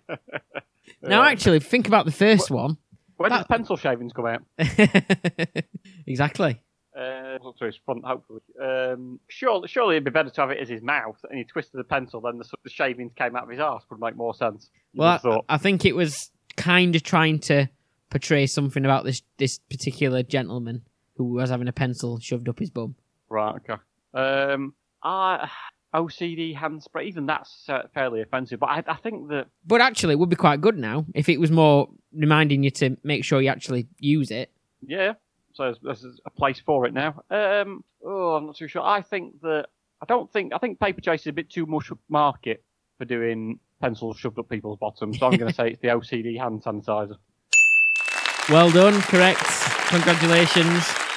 [1.01, 2.77] Now, actually, think about the first one.
[3.19, 4.43] When that- does pencil shavings come out?
[6.07, 6.61] exactly.
[6.97, 8.41] Uh, to his front, hopefully.
[8.61, 11.79] Um, surely, surely it'd be better to have it as his mouth, and he twisted
[11.79, 14.69] the pencil, then the, the shavings came out of his arse would make more sense.
[14.95, 15.45] Well, would have thought.
[15.47, 17.69] I, I think it was kind of trying to
[18.09, 20.81] portray something about this this particular gentleman
[21.15, 22.95] who was having a pencil shoved up his bum.
[23.29, 23.81] Right, okay.
[24.13, 25.49] Um, I,
[25.93, 30.13] OCD hand spray, even that's uh, fairly offensive, but I, I think that But actually,
[30.13, 33.41] it would be quite good now if it was more reminding you to make sure
[33.41, 34.51] you actually use it.
[34.85, 35.13] Yeah,
[35.53, 37.21] so there's, there's a place for it now.
[37.31, 38.81] Um, oh, I'm not too sure.
[38.81, 39.67] I think that
[40.01, 42.63] I don't think I think Paperchase is a bit too much market
[42.97, 45.19] for doing pencils shoved up people's bottoms.
[45.19, 47.17] So I'm going to say it's the OCD hand sanitizer.
[48.49, 49.43] Well done, correct.
[49.89, 51.08] Congratulations.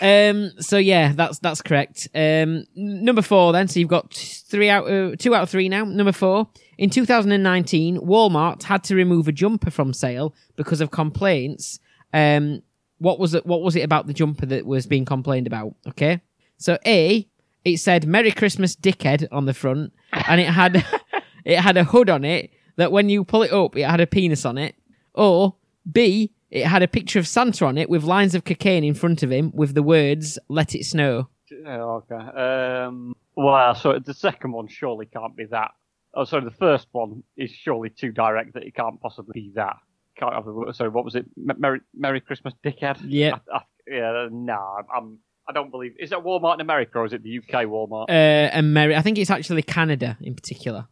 [0.00, 0.52] Um.
[0.60, 2.08] So yeah, that's that's correct.
[2.14, 2.64] Um.
[2.74, 3.68] Number four, then.
[3.68, 5.84] So you've got three out, uh, two out of three now.
[5.84, 6.48] Number four.
[6.78, 11.80] In 2019, Walmart had to remove a jumper from sale because of complaints.
[12.12, 12.62] Um.
[12.98, 13.44] What was it?
[13.46, 15.74] What was it about the jumper that was being complained about?
[15.88, 16.20] Okay.
[16.58, 17.28] So A,
[17.64, 20.84] it said "Merry Christmas, dickhead" on the front, and it had
[21.44, 24.06] it had a hood on it that when you pull it up, it had a
[24.06, 24.74] penis on it.
[25.14, 25.56] Or
[25.90, 29.22] B, it had a picture of Santa on it with lines of cocaine in front
[29.22, 32.14] of him with the words "Let it snow." Yeah, okay.
[32.16, 35.72] Um, well, so the second one surely can't be that.
[36.14, 39.76] Oh, sorry, the first one is surely too direct that it can't possibly be that.
[40.18, 41.26] Can't have the, sorry, what was it?
[41.36, 42.98] Merry, Merry Christmas, dickhead.
[43.04, 43.36] Yeah.
[43.52, 45.18] I, I, yeah, no, I'm.
[45.48, 45.94] I don't believe.
[46.00, 48.08] Is that Walmart in America or is it the UK Walmart?
[48.08, 50.88] Uh, and Mary, I think it's actually Canada in particular.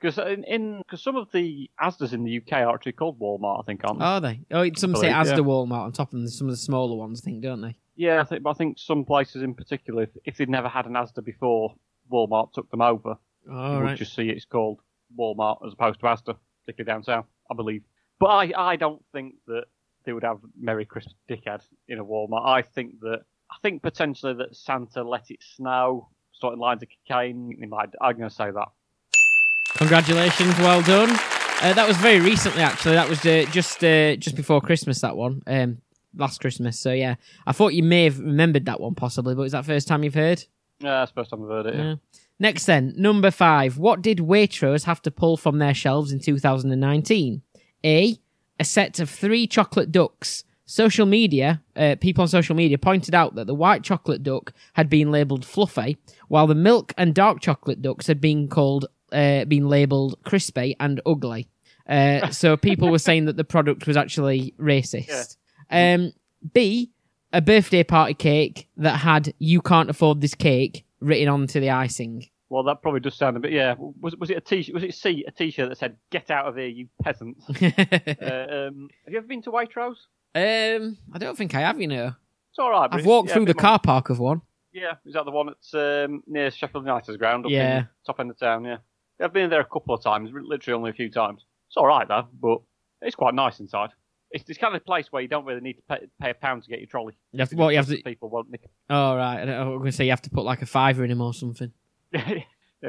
[0.00, 3.60] Because in, in because some of the Asda's in the UK are actually called Walmart,
[3.60, 4.04] I think, aren't they?
[4.04, 4.40] Are they?
[4.50, 5.36] Oh, some say Asda yeah.
[5.38, 6.28] Walmart on top of them.
[6.28, 7.76] Some of the smaller ones, I think, don't they?
[8.00, 10.86] yeah, I think, but I think some places in particular, if, if they'd never had
[10.86, 11.74] an Asda before,
[12.10, 13.18] Walmart took them over.
[13.52, 14.80] All you would just see it's called
[15.18, 17.82] Walmart as opposed to Asda, particularly down south, I believe.
[18.18, 19.64] But I, I don't think that
[20.06, 22.46] they would have Merry Christmas Dickhead in a Walmart.
[22.46, 27.54] I think that I think potentially that Santa let it snow, starting lines of cocaine.
[27.60, 28.68] He might, I'm going to say that.
[29.76, 31.10] Congratulations, well done.
[31.62, 32.94] Uh, that was very recently, actually.
[32.94, 35.00] That was uh, just uh, just before Christmas.
[35.00, 35.78] That one, um,
[36.16, 36.78] last Christmas.
[36.78, 39.88] So yeah, I thought you may have remembered that one possibly, but is that first
[39.88, 40.44] time you've heard?
[40.80, 41.74] Yeah, that's first time I've heard it.
[41.74, 41.82] Yeah.
[41.82, 41.94] Yeah.
[42.38, 43.76] Next, then, number five.
[43.76, 47.42] What did Waitrose have to pull from their shelves in 2019?
[47.84, 48.18] A.
[48.58, 50.44] A set of three chocolate ducks.
[50.64, 54.88] Social media, uh, people on social media pointed out that the white chocolate duck had
[54.88, 55.96] been labelled fluffy,
[56.28, 61.00] while the milk and dark chocolate ducks had been called, uh, been labelled crispy and
[61.06, 61.48] ugly.
[61.88, 65.36] Uh, so people were saying that the product was actually racist.
[65.70, 66.12] Um,
[66.52, 66.90] B,
[67.32, 72.26] a birthday party cake that had "You can't afford this cake" written onto the icing.
[72.48, 73.52] Well, that probably does sound a bit.
[73.52, 73.74] Yeah.
[73.78, 76.56] Was was it a t was it C a t-shirt that said "Get out of
[76.56, 77.44] here, you peasants"?
[77.48, 79.96] uh, um, have you ever been to Waitrose?
[80.34, 81.80] um, I don't think I have.
[81.80, 82.12] You know,
[82.50, 82.88] It's all right.
[82.92, 84.42] I've walked yeah, through the more- car park of one.
[84.72, 87.44] Yeah, is that the one that's um, near Sheffield United's ground?
[87.46, 87.78] Up Yeah.
[87.78, 88.64] in top end of town.
[88.64, 88.76] Yeah.
[89.22, 90.30] I've been there a couple of times.
[90.32, 91.44] Literally only a few times.
[91.68, 92.58] It's all right though, but
[93.02, 93.90] it's quite nice inside.
[94.32, 96.62] It's this kind of place where you don't really need to pay, pay a pound
[96.62, 97.14] to get your trolley.
[97.32, 98.00] You have to, what you have to.
[98.02, 98.62] People won't nick.
[98.88, 101.10] Oh right, I was going to say you have to put like a fiver in
[101.10, 101.72] him or something.
[102.12, 102.42] yeah,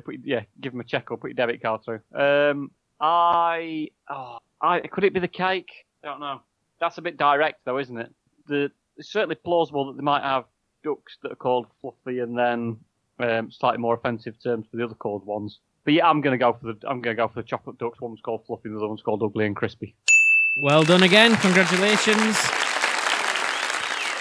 [0.05, 2.01] put, yeah, give them a check or put your debit card through.
[2.13, 5.71] Um, I, oh, I could it be the cake?
[6.03, 6.41] I don't know.
[6.79, 8.13] That's a bit direct though, isn't it?
[8.47, 10.45] The it's certainly plausible that they might have
[10.83, 12.77] ducks that are called fluffy and then
[13.19, 15.59] um, slightly more offensive terms for the other called ones.
[15.83, 17.99] But yeah, I'm gonna go for the I'm gonna go for the chocolate ducks.
[17.99, 19.95] One's called fluffy, the other one's called ugly and crispy.
[20.63, 21.35] Well done again.
[21.37, 22.37] Congratulations.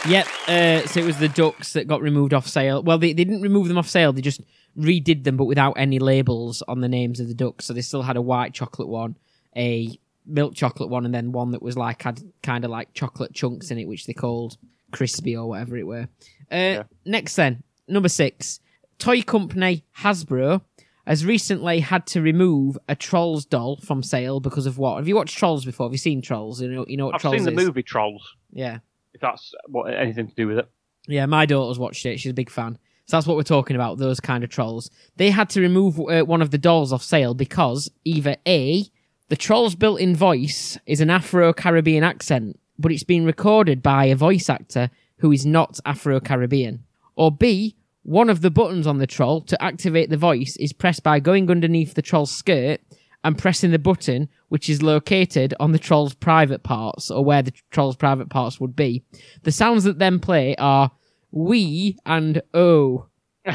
[0.09, 0.27] Yep.
[0.49, 2.83] Uh, so it was the ducks that got removed off sale.
[2.83, 4.13] Well, they, they didn't remove them off sale.
[4.13, 4.41] They just
[4.79, 7.67] redid them, but without any labels on the names of the ducks.
[7.67, 9.17] So they still had a white chocolate one,
[9.57, 13.35] a milk chocolate one, and then one that was like had kind of like chocolate
[13.35, 14.57] chunks in it, which they called
[14.91, 16.09] crispy or whatever it were.
[16.51, 18.61] Uh, Next, then number six,
[18.99, 20.63] toy company Hasbro
[21.07, 24.97] has recently had to remove a Trolls doll from sale because of what?
[24.99, 25.87] Have you watched Trolls before?
[25.87, 26.61] Have you seen Trolls?
[26.61, 27.67] You know, you know what I've Trolls seen the is?
[27.67, 28.35] movie Trolls.
[28.53, 28.79] Yeah,
[29.15, 30.71] If that's what anything to do with it.
[31.07, 31.27] yeah.
[31.27, 32.19] My daughter's watched it.
[32.21, 32.79] She's a big fan.
[33.07, 33.99] So that's what we're talking about.
[33.99, 34.89] Those kind of trolls.
[35.17, 38.85] They had to remove uh, one of the dolls off sale because either a
[39.29, 44.49] the troll's built-in voice is an Afro-Caribbean accent, but it's been recorded by a voice
[44.51, 46.85] actor who is not Afro-Caribbean,
[47.17, 51.03] or b one of the buttons on the troll to activate the voice is pressed
[51.03, 52.81] by going underneath the troll's skirt
[53.23, 57.53] and pressing the button, which is located on the troll's private parts or where the
[57.71, 59.05] troll's private parts would be.
[59.43, 60.91] The sounds that then play are
[61.31, 63.07] we and oh.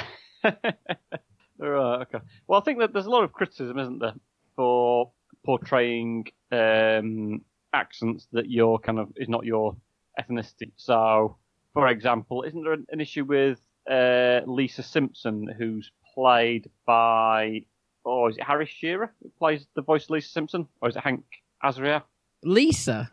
[1.57, 2.19] Right, okay.
[2.47, 4.13] Well, I think that there's a lot of criticism, isn't there,
[4.55, 5.11] for
[5.45, 7.41] portraying um,
[7.73, 9.75] accents that your kind of is not your
[10.19, 10.71] ethnicity.
[10.75, 11.37] So,
[11.73, 17.61] for example, isn't there an, an issue with uh, Lisa Simpson, who's played by,
[18.05, 21.03] oh, is it Harry Shearer who plays the voice of Lisa Simpson, or is it
[21.03, 21.23] Hank
[21.63, 22.03] Azaria?
[22.43, 23.09] Lisa.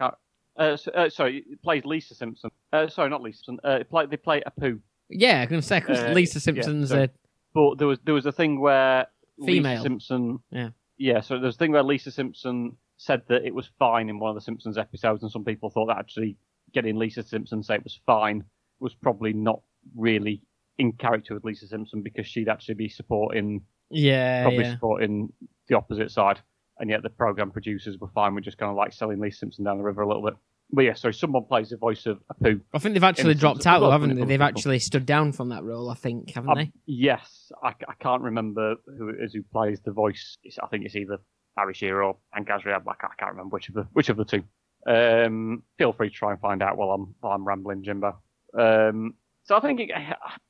[0.56, 2.50] Uh, so, uh, sorry, it plays Lisa Simpson.
[2.72, 3.60] Uh, sorry, not Lisa Simpson.
[3.70, 4.80] Uh, it play, they play Apu.
[5.08, 7.08] Yeah, I'm gonna say Uh, Lisa yeah, Simpson's so- a
[7.54, 9.06] But there was there was a thing where
[9.44, 9.72] Female.
[9.72, 10.38] Lisa Simpson.
[10.50, 10.70] Yeah.
[10.98, 11.20] Yeah.
[11.20, 14.34] So there's a thing where Lisa Simpson said that it was fine in one of
[14.36, 16.36] the Simpsons episodes, and some people thought that actually
[16.72, 18.44] getting Lisa Simpson to say it was fine
[18.80, 19.60] was probably not
[19.96, 20.40] really
[20.78, 24.72] in character with Lisa Simpson because she'd actually be supporting yeah, probably yeah.
[24.72, 25.32] supporting
[25.68, 26.40] the opposite side,
[26.78, 29.64] and yet the program producers were fine with just kind of like selling Lisa Simpson
[29.64, 30.34] down the river a little bit.
[30.74, 32.60] But yeah, sorry, someone plays the voice of Apu.
[32.72, 34.24] I think they've actually dropped out, though, haven't they?
[34.24, 36.72] They've actually stood down from that role, I think, haven't Um, they?
[36.86, 40.38] Yes, I, I can't remember who it is who plays the voice.
[40.42, 41.18] It's, I think it's either
[41.58, 42.48] Harry Shearer or Hank.
[42.50, 44.42] I can't, I can't remember which of the which of the two.
[44.86, 48.18] Um, feel free to try and find out while I'm while I'm rambling, Jimbo.
[48.58, 49.14] Um,
[49.52, 49.90] so I think it,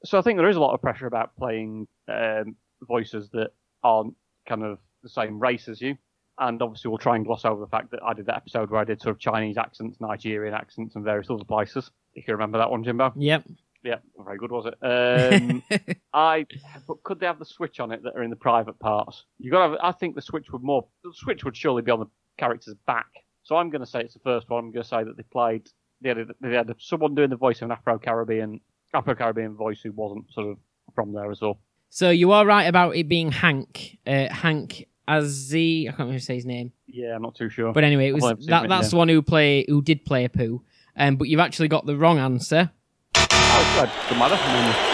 [0.05, 0.17] so.
[0.19, 2.55] I think there is a lot of pressure about playing um,
[2.87, 3.51] voices that
[3.83, 4.15] aren't
[4.49, 5.97] kind of the same race as you.
[6.39, 8.81] And obviously, we'll try and gloss over the fact that I did that episode where
[8.81, 11.91] I did sort of Chinese accents, Nigerian accents, and various other places.
[12.15, 13.13] If you remember that one, Jimbo.
[13.17, 13.43] Yep.
[13.83, 14.75] Yeah, very good, was it?
[14.81, 15.63] Um,
[16.15, 16.47] I
[16.87, 19.25] but could they have the switch on it that are in the private parts?
[19.39, 19.67] You got.
[19.67, 20.87] to have I think the switch would more.
[21.03, 22.07] The switch would surely be on the
[22.39, 23.09] character's back.
[23.43, 24.67] So I'm going to say it's the first one.
[24.67, 25.69] I'm going to say that they played.
[26.01, 28.61] They had, a, they had someone doing the voice of an Afro Caribbean
[28.95, 30.59] Afro Caribbean voice who wasn't sort of
[30.95, 31.59] from there as well.
[31.89, 33.99] so you are right about it being Hank.
[34.07, 35.83] Uh, Hank Azzi.
[35.83, 36.73] I can't remember say his name.
[36.87, 37.73] Yeah, I'm not too sure.
[37.73, 40.05] But anyway, it was Well, I've seen that, that's the one who play who did
[40.05, 40.61] play Apu.
[40.97, 42.71] Um, but you've actually got the wrong answer.
[43.17, 43.91] oh, good.
[44.09, 44.92] Doesn't matter.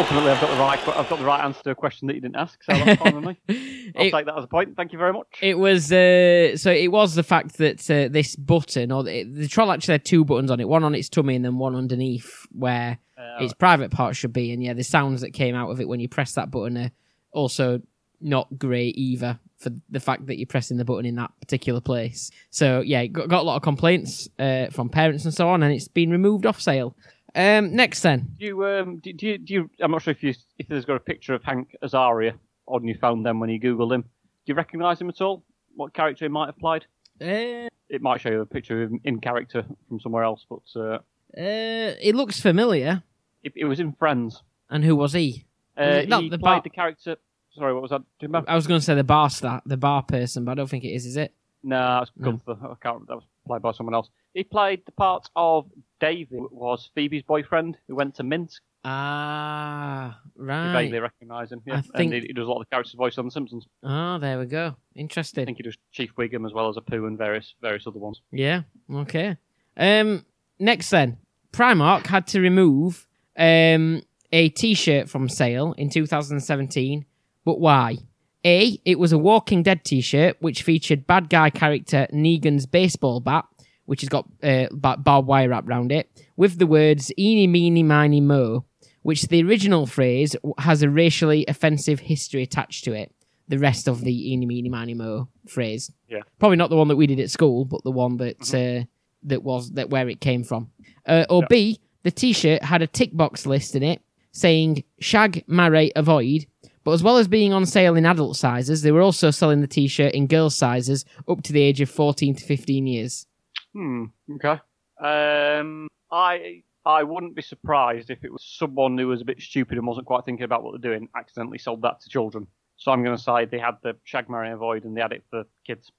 [0.00, 0.78] Ultimately, I've got the right.
[0.98, 2.58] I've got the right answer to a question that you didn't ask.
[2.64, 3.92] So that's fine with me.
[3.96, 4.74] I'll It- take that as a point.
[4.76, 5.26] Thank you very much.
[5.42, 9.46] It was uh, so it was the fact that uh, this button or the, the
[9.46, 12.46] troll actually had two buttons on it, one on its tummy and then one underneath
[12.52, 14.52] where Uh, its private part should be.
[14.52, 16.90] And yeah, the sounds that came out of it when you press that button are
[17.32, 17.82] also
[18.22, 22.30] not great either for the fact that you're pressing the button in that particular place.
[22.48, 25.62] So yeah, it got, got a lot of complaints uh, from parents and so on,
[25.62, 26.96] and it's been removed off sale.
[27.34, 30.22] Um, next then, Do you, um, do, do you, do you, I'm not sure if
[30.22, 32.32] you, if there's got a picture of Hank Azaria
[32.66, 34.02] on your phone then when you Google him.
[34.02, 34.08] Do
[34.46, 35.44] you recognise him at all?
[35.76, 36.86] What character he might have played?
[37.20, 40.62] uh, It might show you a picture of him in character from somewhere else, but
[40.76, 40.98] uh,
[41.38, 43.02] uh, it looks familiar.
[43.42, 44.42] it, it was in Friends.
[44.68, 45.46] And who was he?
[45.76, 47.16] Uh, Was not he the played bar- the character.
[47.56, 47.98] Sorry, what was that?
[48.00, 48.48] Do you remember?
[48.50, 50.84] I was going to say the bar star, the bar person, but I don't think
[50.84, 51.06] it is.
[51.06, 51.34] Is it?
[51.62, 52.40] No, that was No.
[52.70, 53.06] I can't.
[53.08, 54.08] That was played by someone else.
[54.34, 55.66] He played the part of
[56.00, 58.62] David, who was Phoebe's boyfriend who went to Minsk.
[58.84, 60.66] Ah, right.
[60.66, 61.60] You vaguely recognise him.
[61.66, 63.30] Yeah, I think- and he, he does a lot of the characters' voice on The
[63.30, 63.66] Simpsons.
[63.82, 64.76] Oh, there we go.
[64.94, 65.42] Interesting.
[65.42, 68.20] I think he does Chief Wiggum as well as Apu and various various other ones.
[68.32, 68.62] Yeah.
[68.92, 69.36] Okay.
[69.76, 70.24] Um.
[70.58, 71.18] Next, then,
[71.52, 77.04] Primark had to remove um a T-shirt from sale in 2017.
[77.44, 77.96] But why?
[78.44, 78.80] A.
[78.84, 83.44] It was a Walking Dead T-shirt which featured bad guy character Negan's baseball bat,
[83.90, 88.20] which has got uh, barbed wire wrapped around it, with the words "Eeny, meeny, miny,
[88.20, 88.64] mo,"
[89.02, 93.12] which the original phrase has a racially offensive history attached to it.
[93.48, 95.90] The rest of the "Eeny, meeny, miny, mo" phrase.
[96.08, 96.20] Yeah.
[96.38, 98.84] Probably not the one that we did at school, but the one that uh,
[99.24, 100.70] that was that where it came from.
[101.04, 101.46] Uh, or Yeah.
[101.50, 104.00] B, the T-shirt had a tick box list in it
[104.30, 106.46] saying "shag, marry, avoid."
[106.84, 109.66] But as well as being on sale in adult sizes, they were also selling the
[109.66, 113.26] T-shirt in girls' sizes up to the age of fourteen to fifteen years.
[113.74, 114.04] Hmm.
[114.34, 114.60] Okay.
[115.00, 115.88] Um.
[116.12, 119.86] I I wouldn't be surprised if it was someone who was a bit stupid and
[119.86, 122.46] wasn't quite thinking about what they're doing, accidentally sold that to children.
[122.76, 125.22] So I'm going to say they had the Shag, Marry, Avoid, and they had it
[125.28, 125.92] for kids.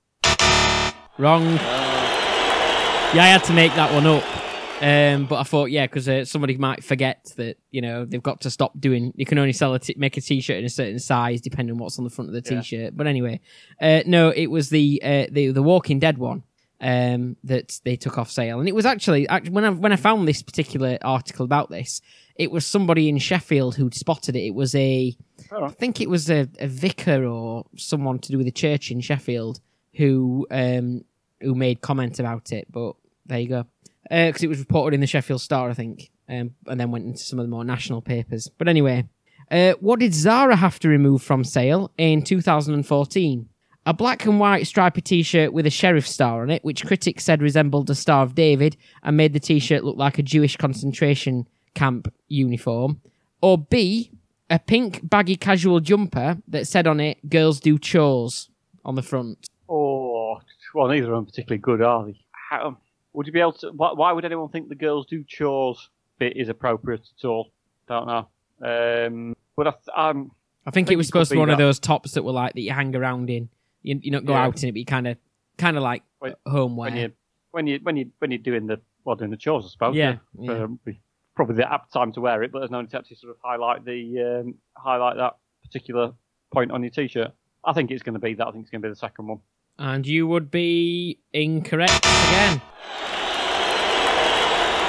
[1.20, 1.46] Wrong.
[3.14, 4.24] Yeah, I had to make that one up.
[4.82, 8.42] Um, but I thought, yeah, because uh, somebody might forget that you know they've got
[8.42, 9.14] to stop doing.
[9.16, 11.78] You can only sell a t- make a t-shirt in a certain size depending on
[11.78, 12.98] what's on the front of the t-shirt.
[12.98, 13.42] But anyway,
[13.80, 16.42] uh, no, it was the uh, the the Walking Dead one
[16.82, 19.96] um, that they took off sale, and it was actually, actually when I when I
[19.96, 22.02] found this particular article about this,
[22.36, 24.42] it was somebody in Sheffield who'd spotted it.
[24.42, 25.16] It was a
[25.52, 25.78] I Alright.
[25.78, 29.62] think it was a, a vicar or someone to do with the church in Sheffield
[29.96, 31.06] who um,
[31.40, 32.72] who made comment about it.
[32.72, 32.96] But
[33.28, 33.66] there you go,
[34.10, 37.20] because it was reported in the Sheffield Star, I think, um, and then went into
[37.20, 38.50] some of the more national papers.
[38.58, 39.06] But anyway,
[39.52, 43.50] uh, what did Zara have to remove from sale in 2014?
[43.88, 47.42] A black and white stripy T-shirt with a sheriff star on it, which critics said
[47.42, 52.14] resembled the Star of David and made the T-shirt look like a Jewish concentration camp
[52.28, 53.02] uniform.
[53.42, 54.12] Or B,
[54.52, 58.50] a pink baggy casual jumper that said on it "Girls do chores"
[58.86, 59.48] on the front.
[59.68, 60.40] Oh,
[60.76, 62.20] well, neither of them particularly good, are they?
[62.50, 62.78] How,
[63.14, 63.72] would you be able to?
[63.72, 65.90] Why, why would anyone think the girls do chores
[66.20, 67.52] bit is appropriate at all?
[67.88, 68.28] Don't know.
[68.62, 70.32] Um, but I, th- I'm
[70.68, 72.32] I think think it was supposed to be be one of those tops that were
[72.32, 73.50] like that you hang around in.
[73.84, 74.44] You, you don't go Yeah.
[74.46, 75.18] out in it, but you kind of,
[75.58, 76.92] kind of like When- home wear.
[76.92, 77.12] when you
[77.52, 79.96] when you when you when you're doing the well doing the chores, I suppose.
[79.96, 80.68] Yeah, For- yeah.
[80.86, 81.00] be-
[81.36, 83.38] probably the apt time to wear it, but there's no need to actually sort of
[83.44, 86.14] highlight the um, highlight that particular
[86.54, 87.32] point on your t-shirt.
[87.64, 88.48] I think it's going to be that.
[88.48, 89.40] I think it's going to be the second one.
[89.80, 92.62] And you would be incorrect again.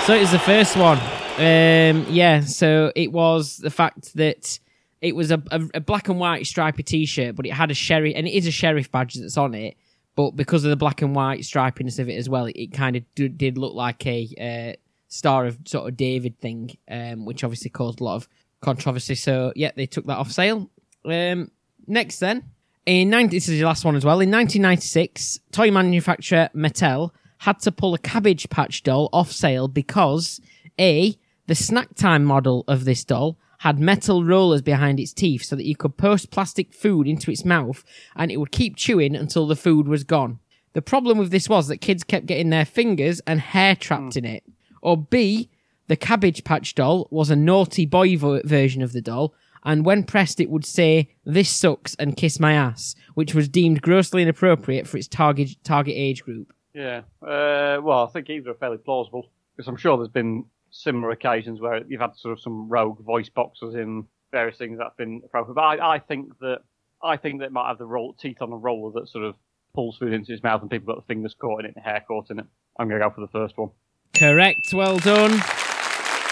[0.06, 0.98] So it was the first one.
[1.38, 4.58] Um, yeah, so it was the fact that
[5.02, 8.14] it was a, a, a black and white stripy t-shirt, but it had a sheriff,
[8.16, 9.76] and it is a sheriff badge that's on it.
[10.14, 12.96] But because of the black and white stripiness of it as well, it, it kind
[12.96, 17.44] of d- did look like a uh, Star of sort of David thing, um, which
[17.44, 18.28] obviously caused a lot of
[18.62, 19.14] controversy.
[19.14, 20.70] So yeah, they took that off sale.
[21.04, 21.50] Um,
[21.86, 22.44] next then,
[22.86, 24.20] in 90, this is the last one as well.
[24.20, 30.40] In 1996, toy manufacturer Mattel had to pull a Cabbage Patch doll off sale because
[30.78, 35.54] a the snack time model of this doll had metal rollers behind its teeth so
[35.54, 37.84] that you could post plastic food into its mouth
[38.16, 40.40] and it would keep chewing until the food was gone.
[40.72, 44.24] The problem with this was that kids kept getting their fingers and hair trapped in
[44.24, 44.42] it.
[44.80, 45.48] Or B,
[45.86, 50.02] the Cabbage Patch doll was a naughty boy vo- version of the doll, and when
[50.02, 54.88] pressed, it would say, This sucks and kiss my ass, which was deemed grossly inappropriate
[54.88, 56.52] for its target, target age group.
[56.74, 57.02] Yeah.
[57.22, 61.60] Uh, well, I think either are fairly plausible because I'm sure there's been similar occasions
[61.60, 65.54] where you've had sort of some rogue voice boxes in various things that's been appropriate.
[65.54, 66.58] But I, I think that
[67.02, 69.36] I think that it might have the roll, teeth on a roller that sort of
[69.74, 72.02] pulls food into his mouth and people got the fingers caught in it and hair
[72.06, 72.46] caught in it.
[72.78, 73.70] I'm going to go for the first one.
[74.14, 75.40] Correct, well done.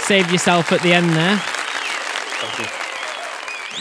[0.01, 1.37] Saved yourself at the end there.
[2.41, 2.77] Thank you.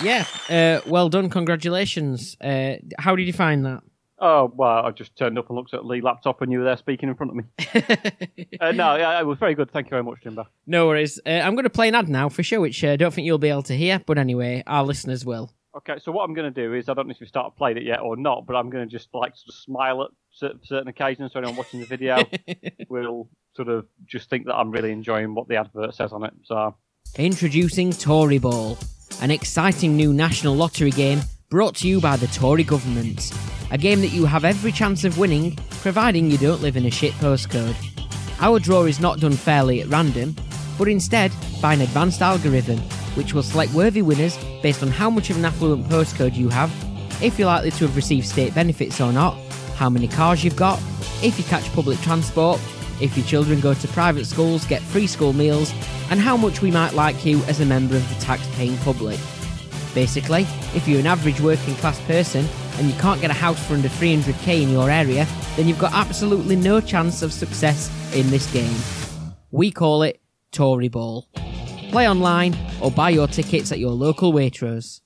[0.01, 2.37] Yeah, uh, well done, congratulations.
[2.39, 3.83] Uh, how did you find that?
[4.21, 6.77] Oh well, I just turned up and looked at Lee laptop and you were there
[6.77, 7.43] speaking in front of me.
[8.61, 9.71] Uh, no, yeah, it was very good.
[9.71, 10.45] Thank you very much, Jimbo.
[10.67, 11.17] no worries.
[11.25, 13.25] Uh, I'm going to play an ad now for sure, which I uh, don't think
[13.25, 15.49] you'll be able to hear, but anyway, our listeners will.
[15.77, 17.77] Okay, so what I'm going to do is I don't know if you started playing
[17.77, 20.59] it yet or not, but I'm going to just like sort of smile at certain,
[20.63, 21.31] certain occasions.
[21.31, 22.17] So anyone watching the video
[22.89, 26.33] will sort of just think that I'm really enjoying what the advert says on it.
[26.43, 26.75] So
[27.17, 28.77] Introducing Tory Ball,
[29.21, 33.31] an exciting new national lottery game brought to you by the Tory government.
[33.71, 36.91] A game that you have every chance of winning, providing you don't live in a
[36.91, 37.75] shit postcode.
[38.39, 40.35] Our draw is not done fairly at random,
[40.77, 42.77] but instead by an advanced algorithm,
[43.15, 46.71] which will select worthy winners based on how much of an affluent postcode you have,
[47.21, 49.35] if you're likely to have received state benefits or not,
[49.75, 50.79] how many cars you've got,
[51.23, 52.61] if you catch public transport,
[53.01, 55.73] if your children go to private schools, get free school meals,
[56.11, 59.19] and how much we might like you as a member of the tax paying public.
[59.99, 60.43] Basically,
[60.73, 62.47] if you're an average working class person
[62.77, 65.27] and you can't get a house for under 300k in your area,
[65.57, 68.73] then you've got absolutely no chance of success in this game.
[69.51, 70.21] We call it
[70.53, 71.27] Tory Ball.
[71.91, 75.01] Play online or buy your tickets at your local Waitrose.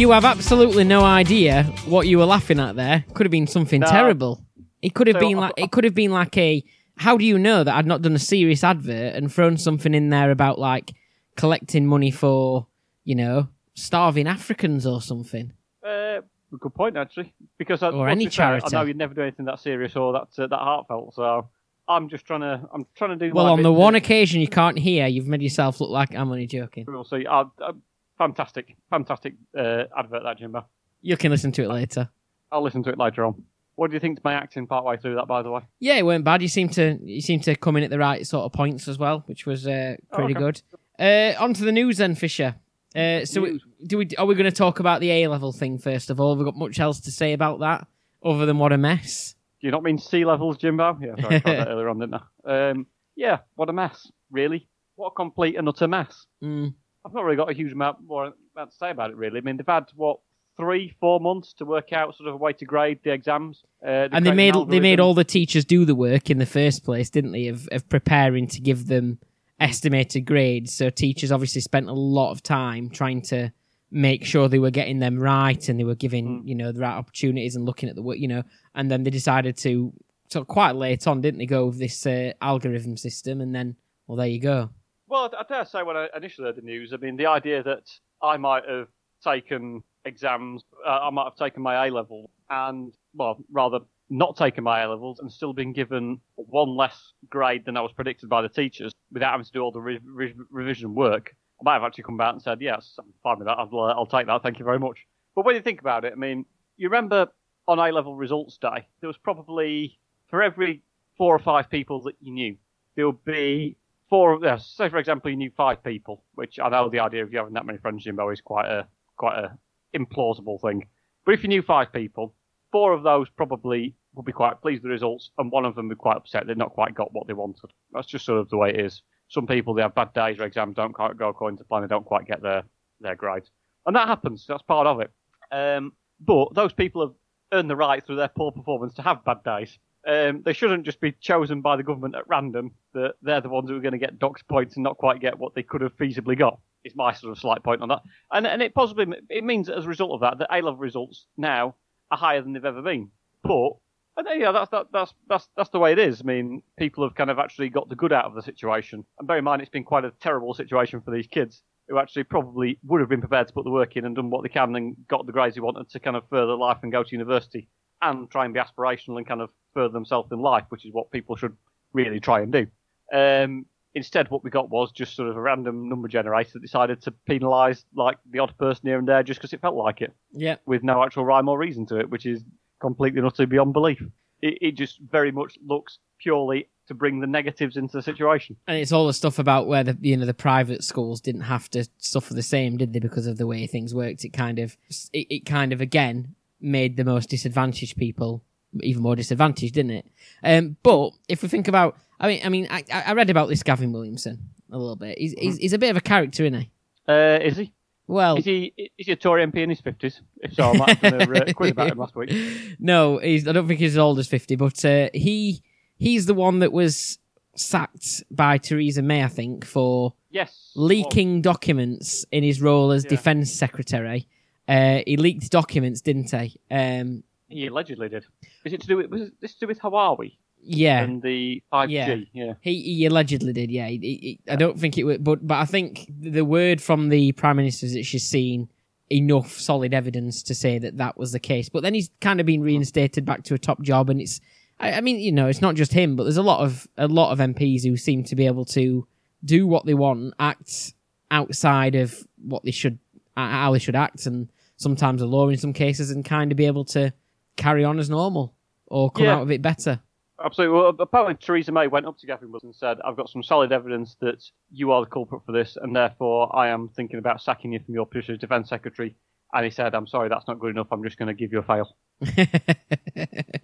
[0.00, 3.04] You have absolutely no idea what you were laughing at there.
[3.12, 3.86] Could have been something No.
[3.86, 4.40] terrible.
[4.80, 6.64] It could have So, been like it could have been like a
[6.96, 10.08] how do you know that I'd not done a serious advert and thrown something in
[10.08, 10.92] there about like
[11.36, 12.66] collecting money for,
[13.04, 15.52] you know, starving Africans or something?
[15.86, 16.22] Uh,
[16.58, 17.34] good point, actually.
[17.58, 18.74] Because I, Or any be fair, charity.
[18.74, 21.12] I know you'd never do anything that serious or that uh, that heartfelt.
[21.12, 21.46] So
[21.86, 23.34] I'm just trying to I'm trying to do.
[23.34, 26.46] Well, on the one occasion you can't hear, you've made yourself look like I'm only
[26.46, 26.86] joking.
[26.88, 27.26] We'll see.
[27.26, 27.72] Uh, uh,
[28.20, 30.66] fantastic, fantastic uh, advert that Jimbo.
[31.00, 32.10] You can listen to it later.
[32.52, 33.42] I'll listen to it later on.
[33.76, 35.62] What do you think to my acting part way through that, by the way?
[35.78, 36.42] Yeah, it weren't bad.
[36.42, 38.98] You seem to you seem to come in at the right sort of points as
[38.98, 40.40] well, which was uh, pretty okay.
[40.44, 40.62] good.
[40.98, 42.56] Uh, on to the news then, Fisher.
[42.94, 45.78] Uh, so we, do we are we going to talk about the A level thing
[45.78, 46.34] first of all?
[46.34, 47.86] Have we got much else to say about that
[48.22, 49.34] other than what a mess?
[49.62, 50.98] Do you not mean sea levels, Jimbo?
[51.00, 52.70] Yeah, sorry, I that earlier on, didn't I?
[52.70, 54.68] Um, yeah, what a mess, really.
[54.96, 56.26] What a complete and utter mess.
[56.42, 56.74] Mm.
[57.04, 59.38] I've not really got a huge amount more amount to say about it, really.
[59.38, 60.18] I mean, they've had, what,
[60.56, 63.62] three, four months to work out sort of a way to grade the exams.
[63.82, 66.84] Uh, And they made they made all the teachers do the work in the first
[66.84, 67.46] place, didn't they?
[67.48, 69.18] Of of preparing to give them
[69.58, 70.72] estimated grades.
[70.72, 73.50] So teachers obviously spent a lot of time trying to
[73.90, 76.48] make sure they were getting them right and they were giving Mm.
[76.48, 78.42] you know the right opportunities and looking at the work, you know.
[78.74, 79.92] And then they decided to
[80.28, 83.40] so quite late on, didn't they, go with this uh, algorithm system?
[83.40, 83.76] And then
[84.06, 84.70] well, there you go.
[85.10, 87.82] Well, I dare say when I initially heard the news, I mean, the idea that
[88.22, 88.86] I might have
[89.24, 94.62] taken exams, uh, I might have taken my A level, and, well, rather not taken
[94.62, 98.40] my A levels and still been given one less grade than I was predicted by
[98.40, 101.34] the teachers without having to do all the re- re- revision work.
[101.60, 103.58] I might have actually come back and said, yes, I'm fine with that.
[103.58, 104.44] I'll, I'll take that.
[104.44, 104.98] Thank you very much.
[105.34, 106.46] But when you think about it, I mean,
[106.76, 107.26] you remember
[107.66, 109.98] on A level results day, there was probably,
[110.28, 110.84] for every
[111.18, 112.56] four or five people that you knew,
[112.94, 113.76] there would be
[114.10, 114.34] four.
[114.34, 117.32] of Yeah, say for example, you knew five people, which I know the idea of
[117.32, 118.86] you having that many friends, Jimbo, is quite a
[119.16, 119.56] quite a
[119.96, 120.86] implausible thing.
[121.24, 122.34] But if you knew five people,
[122.72, 125.88] four of those probably would be quite pleased with the results, and one of them
[125.88, 127.70] would be quite upset they've not quite got what they wanted.
[127.92, 129.02] That's just sort of the way it is.
[129.28, 131.88] Some people they have bad days, or exams don't quite go according to plan, they
[131.88, 132.64] don't quite get their
[133.00, 133.50] their grades,
[133.86, 134.44] and that happens.
[134.48, 135.10] That's part of it.
[135.52, 137.14] Um, but those people have
[137.52, 139.78] earned the right through their poor performance to have bad days.
[140.06, 143.68] Um, they shouldn't just be chosen by the government at random that they're the ones
[143.68, 145.96] who are going to get docked points and not quite get what they could have
[145.96, 146.58] feasibly got.
[146.82, 148.00] Is my sort of slight point on that,
[148.32, 150.76] and and it possibly it means that as a result of that, that A level
[150.76, 151.74] results now
[152.10, 153.10] are higher than they've ever been.
[153.42, 153.72] But
[154.16, 156.22] and yeah, that's that, that's that's that's the way it is.
[156.22, 159.28] I mean, people have kind of actually got the good out of the situation, and
[159.28, 162.78] bear in mind it's been quite a terrible situation for these kids who actually probably
[162.84, 164.96] would have been prepared to put the work in and done what they can and
[165.08, 167.68] got the grades they wanted to kind of further life and go to university
[168.02, 171.10] and try and be aspirational and kind of further themselves in life, which is what
[171.10, 171.56] people should
[171.92, 172.66] really try and do.
[173.12, 177.02] Um, instead, what we got was just sort of a random number generator that decided
[177.02, 180.12] to penalise like the odd person here and there just because it felt like it,
[180.32, 180.56] Yeah.
[180.66, 182.42] with no actual rhyme or reason to it, which is
[182.80, 184.02] completely and utterly beyond belief.
[184.42, 188.56] It, it just very much looks purely to bring the negatives into the situation.
[188.66, 191.68] And it's all the stuff about where the you know the private schools didn't have
[191.70, 192.98] to suffer the same, did they?
[192.98, 194.76] Because of the way things worked, it kind of
[195.12, 198.42] it, it kind of again made the most disadvantaged people
[198.82, 200.06] even more disadvantaged, didn't it?
[200.44, 203.62] Um, but if we think about, I mean, I mean, I, I read about this
[203.64, 205.18] Gavin Williamson a little bit.
[205.18, 206.70] He's he's, he's a bit of a character, isn't he?
[207.08, 207.72] Uh, is he?
[208.06, 208.72] Well, Is he?
[208.76, 210.20] Is he a Tory MP in his fifties?
[210.42, 212.32] If so, I might have done a uh, quiz about him last week.
[212.80, 213.46] no, he's.
[213.46, 215.62] I don't think he's as old as fifty, but uh, he
[215.96, 217.18] he's the one that was
[217.56, 220.72] sacked by Theresa May, I think, for Yes.
[220.76, 223.10] leaking documents in his role as Yeah.
[223.10, 224.26] defense secretary.
[224.70, 226.60] Uh, he leaked documents, didn't he?
[226.70, 228.24] Um, He allegedly did.
[228.64, 229.10] Is it to do with?
[229.10, 232.28] Was this to do with Huawei yeah, and the 5G?
[232.32, 232.54] Yeah.
[232.60, 233.70] he, he allegedly did.
[233.70, 236.80] Yeah, he, he, he- I don't think it would, but but I think the word
[236.80, 238.68] from the prime minister is that she's seen
[239.10, 241.68] enough solid evidence to say that that was the case.
[241.68, 244.40] But then he's kind of been reinstated back to a top job, and it's.
[244.78, 247.08] I, I mean, you know, it's not just him, but there's a lot of a
[247.08, 249.06] lot of MPs who seem to be able to
[249.44, 250.94] do what they want, act
[251.30, 252.98] outside of what they should,
[253.36, 254.48] uh, how they should act, and
[254.80, 257.12] sometimes the law in some cases, and kind of be able to
[257.56, 258.54] carry on as normal
[258.86, 259.36] or come Yeah.
[259.36, 260.00] out of it better.
[260.42, 260.74] Absolutely.
[260.74, 263.72] Well, apparently Theresa May went up to Gavin Wilson and said, "I've got some solid
[263.72, 267.72] evidence that you are the culprit for this, and therefore I am thinking about sacking
[267.74, 269.14] you from your position as defence secretary
[269.52, 270.86] and he said, "I'm sorry, that's not good enough.
[270.92, 271.94] I'm just going to give you a fail."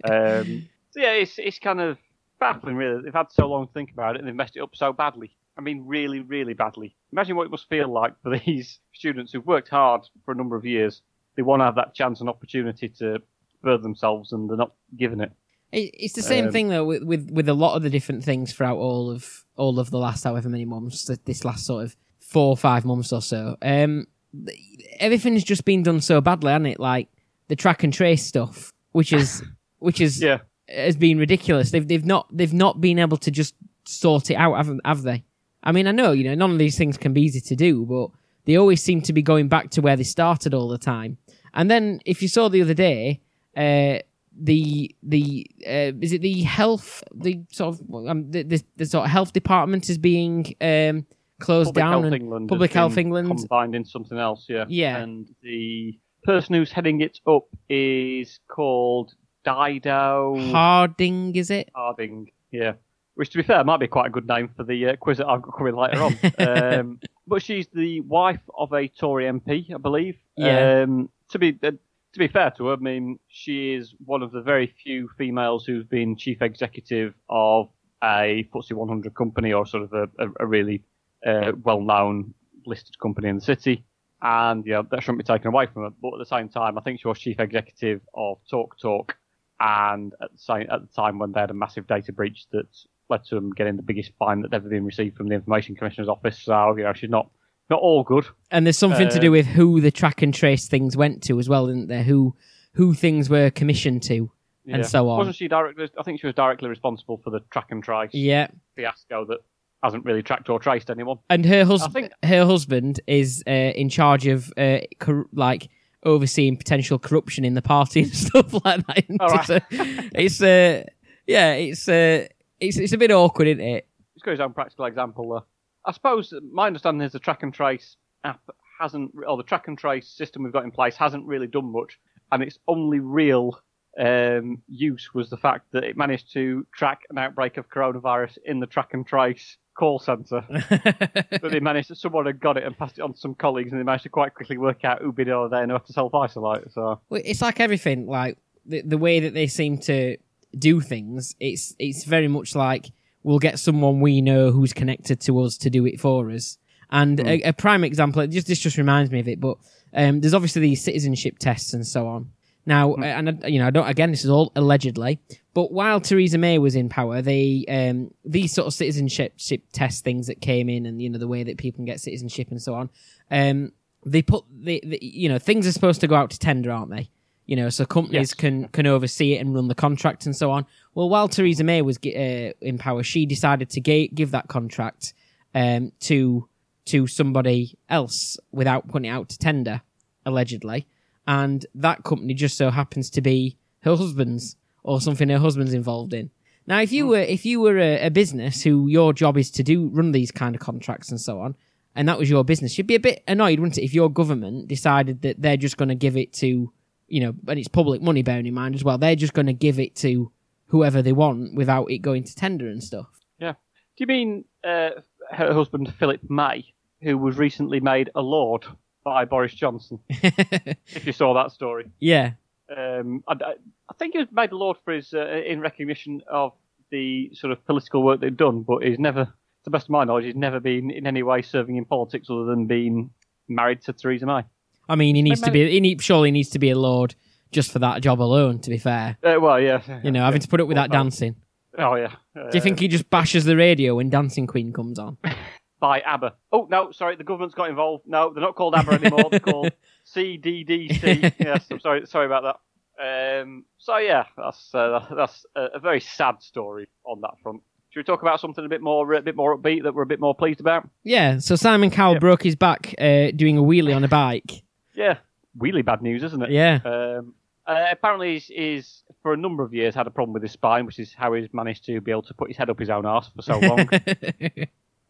[0.03, 1.97] Um, so yeah, it's it's kind of
[2.39, 3.01] baffling, really.
[3.03, 5.35] They've had so long to think about it, and they've messed it up so badly.
[5.57, 6.95] I mean, really, really badly.
[7.11, 10.55] Imagine what it must feel like for these students who've worked hard for a number
[10.55, 11.01] of years.
[11.35, 13.19] They want to have that chance and opportunity to
[13.63, 15.31] further themselves, and they're not given it.
[15.71, 18.23] It- It's the same Um, thing though with, with with a lot of the different
[18.23, 21.95] things throughout all of all of the last however many months, this last sort of
[22.19, 23.57] four or five months or so.
[23.61, 24.05] Um,
[24.45, 24.57] th-
[24.99, 26.79] everything's just been done so badly, hasn't it?
[26.79, 27.09] Like
[27.47, 29.43] the track and trace stuff, which is
[29.79, 30.39] which is Yeah,
[30.69, 31.71] has been ridiculous.
[31.71, 33.55] They've they've not they've not been able to just
[33.85, 35.23] sort it out, haven't have they?
[35.63, 37.85] I mean, I know you know none of these things can be easy to do,
[37.85, 38.09] but
[38.45, 41.17] they always seem to be going back to where they started all the time.
[41.53, 43.21] And then if you saw the other day,
[43.55, 43.99] uh,
[44.39, 49.05] the the uh, is it the health the sort of um, the, the the sort
[49.05, 51.05] of health department is being um,
[51.39, 52.49] closed Public down Health and England.
[52.49, 54.45] Public Health England combined in something else.
[54.47, 54.97] Yeah, Yeah.
[54.97, 61.69] And the person who's heading it up is called Dido Harding is it?
[61.73, 62.31] Harding.
[62.51, 62.73] Yeah.
[63.17, 65.25] Which, to be fair, might be quite a good name for the uh, quiz that
[65.25, 66.19] I've got coming later on.
[66.47, 70.17] um, but she's the wife of a Tory MP, I believe.
[70.35, 70.83] Yeah.
[70.83, 74.31] Um, to be uh, to be fair to her, I mean, she is one of
[74.31, 77.69] the very few females who's been chief executive of
[78.03, 80.83] a FTSE 100 company or sort of a, a, a really
[81.25, 82.35] uh, well-known
[82.67, 83.83] listed company in the city.
[84.21, 85.89] And yeah, that shouldn't be taken away from her.
[85.99, 89.17] But at the same time, I think she was chief executive of Talk Talk,
[89.59, 92.67] and at the same at the time when they had a massive data breach that
[93.09, 96.09] led to them getting the biggest fine that ever been received from the Information Commissioner's
[96.09, 96.39] office.
[96.41, 97.29] So you know, she's not
[97.69, 98.25] not all good.
[98.51, 101.39] And there's something to Uh, do with who the track and trace things went to
[101.39, 102.03] as well, isn't there?
[102.03, 102.35] Who
[102.73, 104.31] who things were commissioned to.
[104.69, 105.19] And so on.
[105.19, 105.87] Wasn't she directly?
[105.97, 108.47] I think she was directly responsible for the track and trace Yeah.
[108.75, 109.37] fiasco that
[109.81, 111.19] hasn't really tracked or traced anyone.
[111.29, 115.69] And her I husband think her husband is uh, in charge of uh, cor- like
[116.03, 119.03] overseeing potential corruption in the party and stuff like that.
[119.05, 119.45] isn't All it?
[119.45, 120.83] So it's uh,
[121.25, 122.27] yeah, it's uh,
[122.59, 123.87] it's it's a bit awkward, isn't it?
[124.15, 125.41] Let's go his own practical example there.
[125.85, 128.41] I suppose my understanding is the track and trace app
[128.79, 131.99] hasn't, or the track and trace system we've got in place hasn't really done much,
[132.31, 133.59] and its only real
[133.99, 138.59] um, use was the fact that it managed to track an outbreak of coronavirus in
[138.59, 140.43] the track and trace call centre.
[141.41, 143.79] but they managed, someone had got it and passed it on to some colleagues, and
[143.79, 146.13] they managed to quite quickly work out who'd been over there and how to self
[146.13, 146.71] isolate.
[146.73, 150.17] So Well, it's like everything, like the the way that they seem to
[150.59, 151.35] do things.
[151.39, 152.91] It's it's very much like
[153.23, 156.57] we'll get someone we know who's connected to us to do it for us.
[156.89, 159.41] And a, a prime example, just this just reminds me of it.
[159.41, 159.57] But
[159.93, 162.31] um, there's obviously these citizenship tests and so on.
[162.65, 163.87] Now, uh, and you know, I don't.
[163.87, 165.19] Again, this is all allegedly.
[165.53, 169.33] But while Theresa May was in power, they um, these sort of citizenship
[169.71, 172.49] test things that came in, and you know the way that people can get citizenship
[172.51, 172.89] and so on.
[173.31, 173.71] Um,
[174.05, 176.91] they put the, the you know things are supposed to go out to tender, aren't
[176.91, 177.09] they?
[177.47, 178.33] You know, so companies Yes.
[178.33, 180.65] can can oversee it and run the contract and so on.
[180.93, 185.13] Well, while Theresa May was uh, in power, she decided to ga- give that contract
[185.55, 186.47] um, to
[186.87, 189.81] to somebody else without putting it out to tender,
[190.25, 190.87] allegedly.
[191.25, 196.13] And that company just so happens to be her husband's or something her husband's involved
[196.13, 196.29] in.
[196.65, 199.63] Now, if you were if you were a, a business who your job is to
[199.63, 201.55] do run these kind of contracts and so on,
[201.95, 204.67] and that was your business, you'd be a bit annoyed, wouldn't it, if your government
[204.67, 206.71] decided that they're just going to give it to,
[207.07, 209.53] you know, and it's public money, bearing in mind as well, they're just going to
[209.53, 210.31] give it to
[210.67, 213.07] whoever they want without it going to tender and stuff.
[213.39, 213.51] yeah.
[213.51, 214.89] Do you mean uh,
[215.31, 216.65] her husband Philip May,
[217.01, 218.65] who was recently made a lord
[219.03, 219.99] by Boris Johnson?
[220.09, 221.89] if you saw that story.
[221.99, 222.31] yeah,
[222.75, 226.51] Um, I, I- think he was made a lord for his uh, in recognition of
[226.91, 229.33] the sort of political work they've done, but he's never, to
[229.63, 232.45] the best of my knowledge, he's never been in any way serving in politics other
[232.45, 233.09] than being
[233.47, 234.43] married to Theresa May.
[234.89, 235.69] I mean, he needs to be.
[235.69, 237.15] He need, surely needs to be a lord
[237.51, 238.59] just for that job alone.
[238.59, 239.81] To be fair, Uh, well, yeah.
[240.03, 241.35] you know, having to put up with that dancing.
[241.77, 242.13] Oh yeah.
[242.35, 245.17] Uh, Do you think he just bashes the radio when Dancing Queen comes on?
[245.79, 246.33] by ABBA?
[246.51, 248.05] Oh no, sorry, the government's got involved.
[248.07, 249.29] No, they're not called ABBA anymore.
[249.29, 249.71] they're called
[250.15, 251.33] CDDC.
[251.39, 253.41] yes, I'm sorry, sorry about that.
[253.41, 257.61] Um, so yeah, that's uh, that's a, a very sad story on that front.
[257.89, 260.07] Should we talk about something a bit more a bit more upbeat that we're a
[260.07, 260.89] bit more pleased about?
[261.03, 261.37] Yeah.
[261.37, 262.19] So Simon Cowell Yeah.
[262.19, 264.63] broke his back uh, doing a wheelie on a bike.
[264.97, 265.17] Yeah,
[265.57, 266.49] really bad news, isn't it?
[266.49, 266.79] Yeah.
[266.83, 267.35] Um,
[267.67, 270.85] uh, apparently, he's, he's for a number of years had a problem with his spine,
[270.85, 273.05] which is how he's managed to be able to put his head up his own
[273.05, 273.87] arse for so long.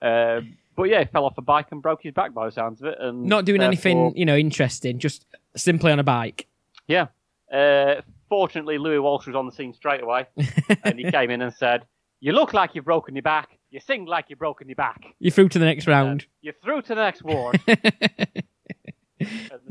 [0.01, 2.81] um, but yeah, he fell off a bike and broke his back by the sounds
[2.81, 2.97] of it.
[2.99, 4.99] And Not doing anything, you know, interesting.
[4.99, 5.25] Just
[5.55, 6.47] simply on a bike.
[6.87, 7.07] Yeah.
[7.51, 10.27] Uh, fortunately, Louis Walsh was on the scene straight away,
[10.83, 11.85] and he came in and said,
[12.19, 13.57] "You look like you've broken your back.
[13.69, 15.05] You sing like you've broken your back.
[15.19, 16.25] You're through to the next round.
[16.41, 17.59] You're through to the next ward."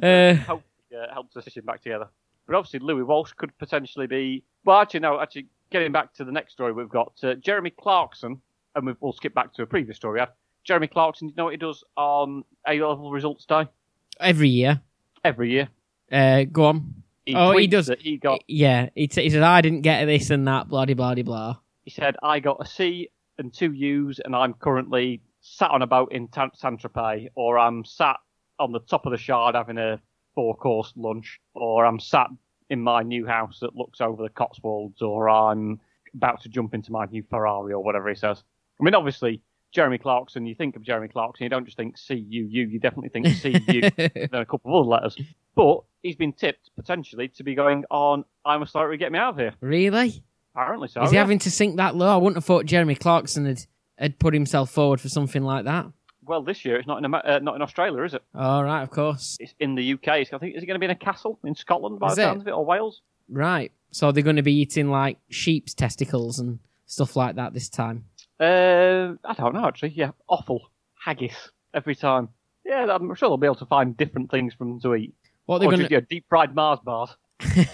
[0.03, 0.99] Uh, yeah.
[0.99, 2.09] uh, help the system back together.
[2.47, 4.45] But obviously, Louis Walsh could potentially be.
[4.65, 5.21] Well, actually, no.
[5.21, 8.41] Actually, getting back to the next story, we've got uh, Jeremy Clarkson,
[8.75, 10.21] and we've, we'll skip back to a previous story.
[10.21, 10.29] Had
[10.65, 11.29] Jeremy Clarkson.
[11.29, 13.67] Do you know what he does on A level results day
[14.21, 14.81] Every year.
[15.25, 15.69] every year?
[16.11, 16.95] Uh, go on.
[17.25, 18.41] He Oh, he does- that He got.
[18.47, 21.23] Yeah, he, t- he said, I didn't get this and that, blah, de blah, de
[21.23, 21.57] blah.
[21.85, 25.87] He said, "I got a C and two U's, and I'm currently sat on a
[25.89, 28.17] boat in Tan- Saint Tropez, or I'm sat
[28.59, 30.01] on the top of the Shard having a
[30.35, 32.29] four-course lunch, or I'm sat
[32.69, 35.81] in my new house that looks over the Cotswolds, or I'm
[36.15, 38.43] about to jump into my new Ferrari, or whatever he says."
[38.81, 39.41] I mean, obviously,
[39.73, 40.47] Jeremy Clarkson.
[40.47, 42.67] You think of Jeremy Clarkson, you don't just think C U U.
[42.67, 43.81] You definitely think C U.
[43.97, 45.19] then a couple of other letters.
[45.55, 48.25] But he's been tipped potentially to be going on.
[48.45, 49.55] I'm a sorry, get me out of here.
[49.61, 50.23] really?
[50.55, 51.03] Apparently so.
[51.03, 51.21] Is he yeah.
[51.21, 52.09] having to sink that low?
[52.09, 53.67] I wouldn't have thought Jeremy Clarkson had,
[53.99, 55.87] had put himself forward for something like that.
[56.27, 58.23] Well, this year it's not in uh, not in Australia, is it?
[58.35, 59.37] All right, of course.
[59.41, 60.09] It's in the UK.
[60.09, 62.23] I think is it going to be in a castle in Scotland by Is the
[62.23, 63.03] sounds of it, or Wales?
[63.29, 63.73] Right.
[63.91, 68.05] So they're going to be eating like sheep's testicles and stuff like that this time.
[68.39, 69.91] Uh, I don't know actually.
[69.91, 70.71] Yeah, awful
[71.05, 72.29] haggis every time.
[72.65, 75.15] Yeah, I'm sure they'll be able to find different things for them to eat.
[75.47, 77.17] What they're going just, yeah, deep fried Mars bars.
[77.41, 77.67] to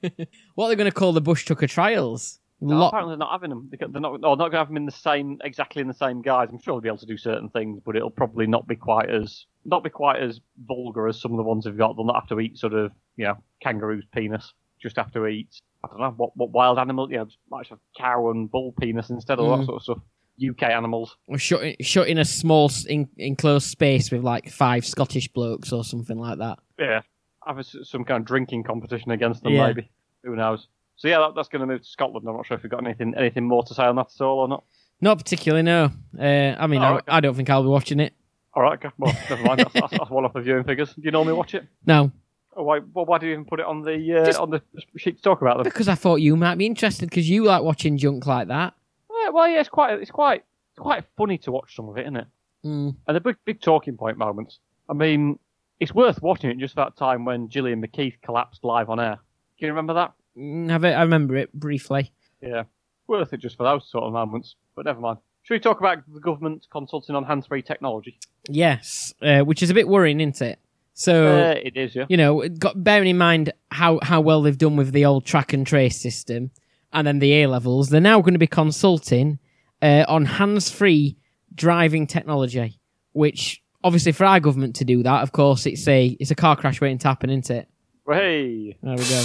[0.54, 2.40] what they're going to call the bush tucker trials?
[2.60, 3.70] No, Lot- apparently they're not having them.
[3.70, 4.12] They're not.
[4.14, 6.48] Or not going to have them in the same, exactly in the same guise.
[6.50, 9.08] I'm sure they'll be able to do certain things, but it'll probably not be quite
[9.10, 11.94] as not be quite as vulgar as some of the ones they've got.
[11.96, 14.52] They'll not have to eat sort of, you know, kangaroo's penis.
[14.82, 15.48] Just have to eat.
[15.84, 17.08] I don't know what what wild animal.
[17.10, 19.58] You know, might have cow and bull penis instead of Mm.
[19.60, 19.98] that sort of stuff.
[20.40, 21.16] UK animals.
[21.26, 25.72] Or shut, in- shut in a small in, enclosed space with like five Scottish blokes
[25.72, 26.58] or something like that.
[26.78, 27.02] Yeah,
[27.44, 29.66] have a some kind of drinking competition against them, Yeah.
[29.68, 29.90] maybe.
[30.24, 30.68] Who knows?
[30.98, 32.26] So yeah, that, that's going to move to Scotland.
[32.28, 34.40] I'm not sure if you've got anything anything more to say on that at all
[34.40, 34.64] or not.
[35.00, 35.90] Not particularly, no.
[36.18, 36.22] Uh,
[36.58, 37.04] I mean, Oh, I, okay.
[37.08, 38.14] I don't think I'll be watching it.
[38.54, 38.92] All right, okay.
[38.98, 39.60] well, never mind.
[39.60, 40.92] That's, that's, that's one off the viewing figures.
[40.94, 41.66] Do you normally watch it?
[41.86, 42.10] No,
[42.56, 42.80] Oh, why?
[42.92, 44.60] Well, why do you even put it on the uh, Just- on the
[44.96, 45.64] sheet to talk about them?
[45.64, 48.74] because I thought you might be interested because you like watching junk like that.
[49.22, 50.42] Yeah, well, yeah, it's quite it's quite
[50.72, 52.26] it's quite funny to watch some of it, isn't it?
[52.64, 52.96] Mm.
[53.06, 54.58] And the big big talking point moments.
[54.88, 55.38] I mean,
[55.78, 59.20] it's worth watching it just that time when Gillian McKeith collapsed live on air.
[59.60, 60.14] Do you remember that?
[60.38, 62.12] Mm, Have I remember it briefly.
[62.40, 62.64] Yeah,
[63.06, 64.54] worth it just for those sort of moments.
[64.76, 65.18] But never mind.
[65.42, 68.18] Should we talk about the government consulting on hands-free technology?
[68.48, 70.58] Yes, uh, which is a bit worrying, isn't it?
[70.94, 72.04] So Uh, it is, yeah.
[72.08, 75.52] you know, got bearing in mind how how well they've done with the old track
[75.52, 76.50] and trace system,
[76.92, 79.38] and then the A levels, they're now going to be consulting
[79.80, 81.16] uh, on hands-free
[81.54, 82.78] driving technology.
[83.12, 86.56] Which obviously, for our government to do that, of course, it's a it's a car
[86.56, 87.68] crash waiting to happen, isn't it?
[88.06, 89.24] Hey, There we go.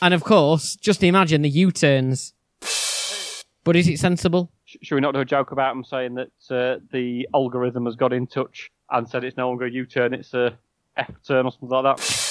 [0.00, 2.34] And of course, just imagine the U-turns.
[3.64, 4.50] But is it sensible?
[4.82, 8.12] should we not do a joke about them saying that uh, the algorithm has got
[8.12, 10.58] in touch and said it's no longer a U-turn, it's a
[10.96, 12.24] F-turn or something like that?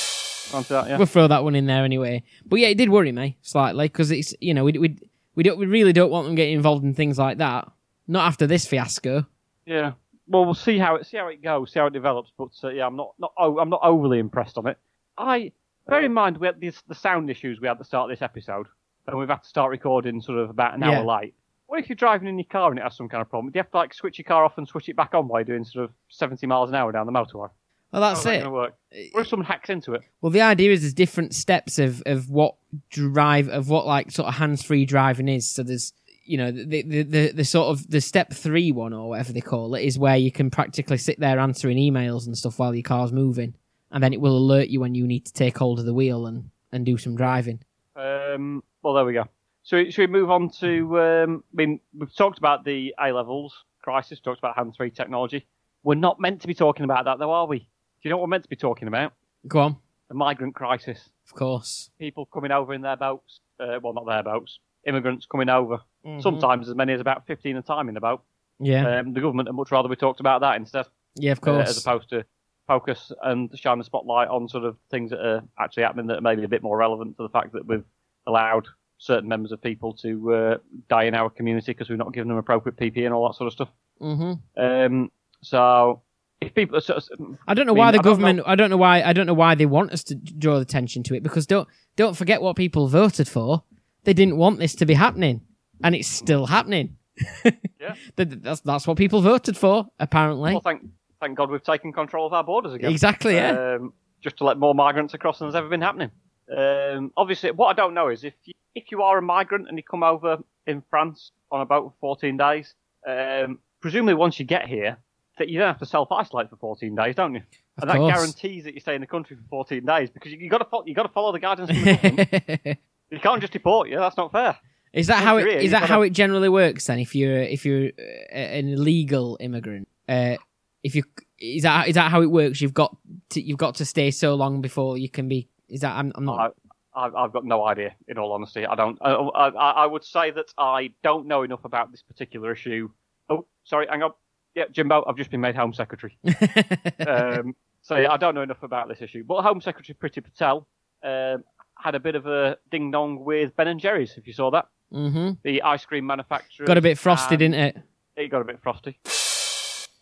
[0.69, 0.97] That, yeah.
[0.97, 2.23] We'll throw that one in there anyway.
[2.45, 4.97] But yeah, it did worry me slightly because it's you know we we
[5.35, 7.69] we don't we really don't want them getting involved in things like that.
[8.07, 9.25] Not after this fiasco.
[9.65, 9.93] Yeah.
[10.25, 12.31] Well, we'll see how it see how it goes, see how it develops.
[12.37, 14.77] But uh, yeah, I'm not not oh, I'm not overly impressed on it.
[15.17, 15.51] I
[15.87, 18.17] bear in mind we had this, the sound issues we had at the start of
[18.17, 18.67] this episode,
[19.07, 20.99] and we've had to start recording sort of about an Yeah.
[20.99, 21.33] hour late.
[21.67, 23.51] What if you're driving in your car and it has some kind of problem?
[23.51, 25.41] Do you have to like switch your car off and switch it back on while
[25.41, 27.49] you're doing sort of 70 miles an hour down the motorway?
[27.91, 28.39] Well, that's How's that it.
[28.39, 28.75] going to work?
[28.93, 30.01] Eh, what if someone hacks into it?
[30.21, 32.55] Well, the idea is there's different steps of of what
[32.89, 35.49] drive of what like sort of hands free driving is.
[35.49, 35.93] So there's
[36.25, 39.41] you know the, the the the sort of the step three one or whatever they
[39.41, 42.83] call it is where you can practically sit there answering emails and stuff while your
[42.83, 43.53] car's moving,
[43.91, 46.27] and then it will alert you when you need to take hold of the wheel
[46.27, 47.59] and and do some driving.
[47.95, 49.25] Um, well, there we go.
[49.63, 50.99] So should we move on to?
[51.01, 54.19] Um, I mean, we've talked about the A levels crisis.
[54.19, 55.45] Talked about hands-free technology.
[55.83, 57.59] We're not meant to be talking about that, though, are we?
[57.59, 57.65] Do
[58.03, 59.13] you know what we're meant to be talking about?
[59.47, 59.77] Go on,
[60.09, 61.09] The migrant crisis.
[61.25, 61.89] of course.
[61.97, 63.39] People coming over in their boats.
[63.59, 64.59] Uh, well, not their boats.
[64.85, 65.77] Immigrants coming over.
[66.05, 66.19] Mm-hmm.
[66.19, 68.21] Sometimes as many as about 15 at a time in a boat.
[68.59, 70.85] Yeah, Um, the government would much rather we talked about that instead,
[71.15, 71.69] yeah, of uh, course.
[71.69, 72.25] as opposed to
[72.67, 76.21] focus and shine the spotlight on sort of things that are actually happening that are
[76.21, 77.83] maybe a bit more relevant to the fact that we've
[78.27, 80.57] allowed certain members of people to uh,
[80.89, 83.47] die in our community because we've not given them appropriate PP and all that sort
[83.47, 83.69] of stuff.
[83.99, 85.11] hmm Um,
[85.41, 86.01] so
[86.41, 86.99] if people, so,
[87.47, 88.41] I don't know I mean, why the I government.
[88.45, 89.01] I don't know why.
[89.01, 92.15] I don't know why they want us to draw attention to it because don't don't
[92.17, 93.63] forget what people voted for.
[94.03, 95.41] They didn't want this to be happening,
[95.83, 96.97] and it's still happening.
[97.79, 97.93] Yeah.
[98.17, 99.87] That- that's that's what people voted for.
[99.99, 100.81] Apparently, well, thank
[101.19, 102.91] thank God we've taken control of our borders again.
[102.91, 103.35] exactly.
[103.35, 103.75] Yeah.
[103.79, 106.11] um, just to let more migrants across than has ever been happening.
[106.55, 109.77] Um, obviously, what I don't know is if you, if you are a migrant and
[109.77, 112.73] you come over in France on a boat for 14 days,
[113.07, 114.97] um, presumably once you get here,
[115.37, 117.41] that you don't have to self isolate for 14 days, don't you?
[117.77, 118.13] Of and that course.
[118.15, 120.65] guarantees that you stay in the country for 14 days because you, you got to
[120.65, 122.77] fo- you got to follow the guidance the
[123.11, 123.97] you can't just deport you.
[123.99, 124.57] That's not fair.
[124.93, 126.97] is that Once how it is you've that gotta- how it generally works then?
[126.97, 130.37] If you're if you're uh, an illegal immigrant, uh,
[130.83, 131.03] if you
[131.39, 132.61] is that is that how it works?
[132.61, 132.95] You've got
[133.31, 135.49] to, you've got to stay so long before you can be.
[135.69, 136.55] Is that I'm, I'm not.
[136.95, 137.95] I've, I've got no idea.
[138.07, 138.97] In all honesty, I don't.
[139.01, 142.89] I, I, I would say that I don't know enough about this particular issue.
[143.29, 144.11] Oh, sorry, hang on.
[144.55, 146.17] Yeah, Jimbo, I've just been made Home Secretary.
[147.07, 149.23] um, so yeah, I don't know enough about this issue.
[149.23, 150.67] But Home Secretary Priti Patel
[151.03, 151.43] um,
[151.77, 154.15] had a bit of a ding dong with Ben and Jerry's.
[154.17, 157.75] If you saw that, hmm the ice cream manufacturer Got a bit frosted, and didn't
[157.75, 157.77] it?
[158.15, 158.97] It got a bit frosty.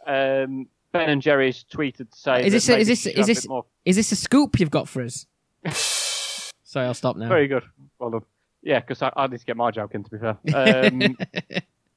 [0.05, 3.65] Um, ben and Jerry's tweeted to say, Is this a- is this- is this- more
[3.85, 5.25] Is this a scoop you've got for us?
[6.63, 7.27] Sorry, I'll stop now.
[7.29, 7.63] Very good.
[7.99, 8.21] Well done.
[8.61, 10.37] Yeah, because I, I need to get my joke in, to be fair.
[10.53, 11.17] Um,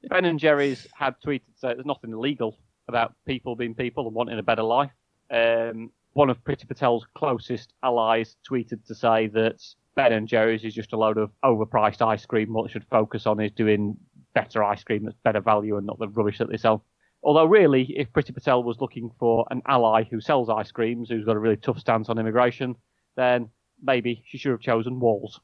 [0.08, 4.14] ben and Jerry's had tweeted to say there's nothing illegal about people being people and
[4.14, 4.90] wanting a better life.
[5.30, 9.62] Um, one of Priti Patel's closest allies tweeted to say that
[9.94, 12.52] Ben and Jerry's is just a load of overpriced ice cream.
[12.52, 13.96] What it should focus on is doing
[14.34, 16.84] better ice cream that's better value and not the rubbish that they sell.
[17.22, 21.24] Although, really, if Priti Patel was looking for an ally who sells ice creams, who's
[21.24, 22.76] got a really tough stance on immigration,
[23.16, 23.50] then
[23.82, 25.40] maybe she should have chosen Walls.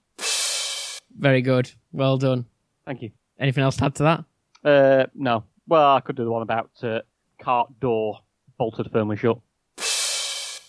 [1.18, 1.70] Very good.
[1.92, 2.46] Well done.
[2.86, 3.10] Thank you.
[3.38, 4.24] Anything else to add to that?
[4.64, 5.44] Uh, no.
[5.66, 7.00] Well, I could do the one about uh,
[7.40, 8.20] cart door
[8.58, 9.38] bolted firmly shut.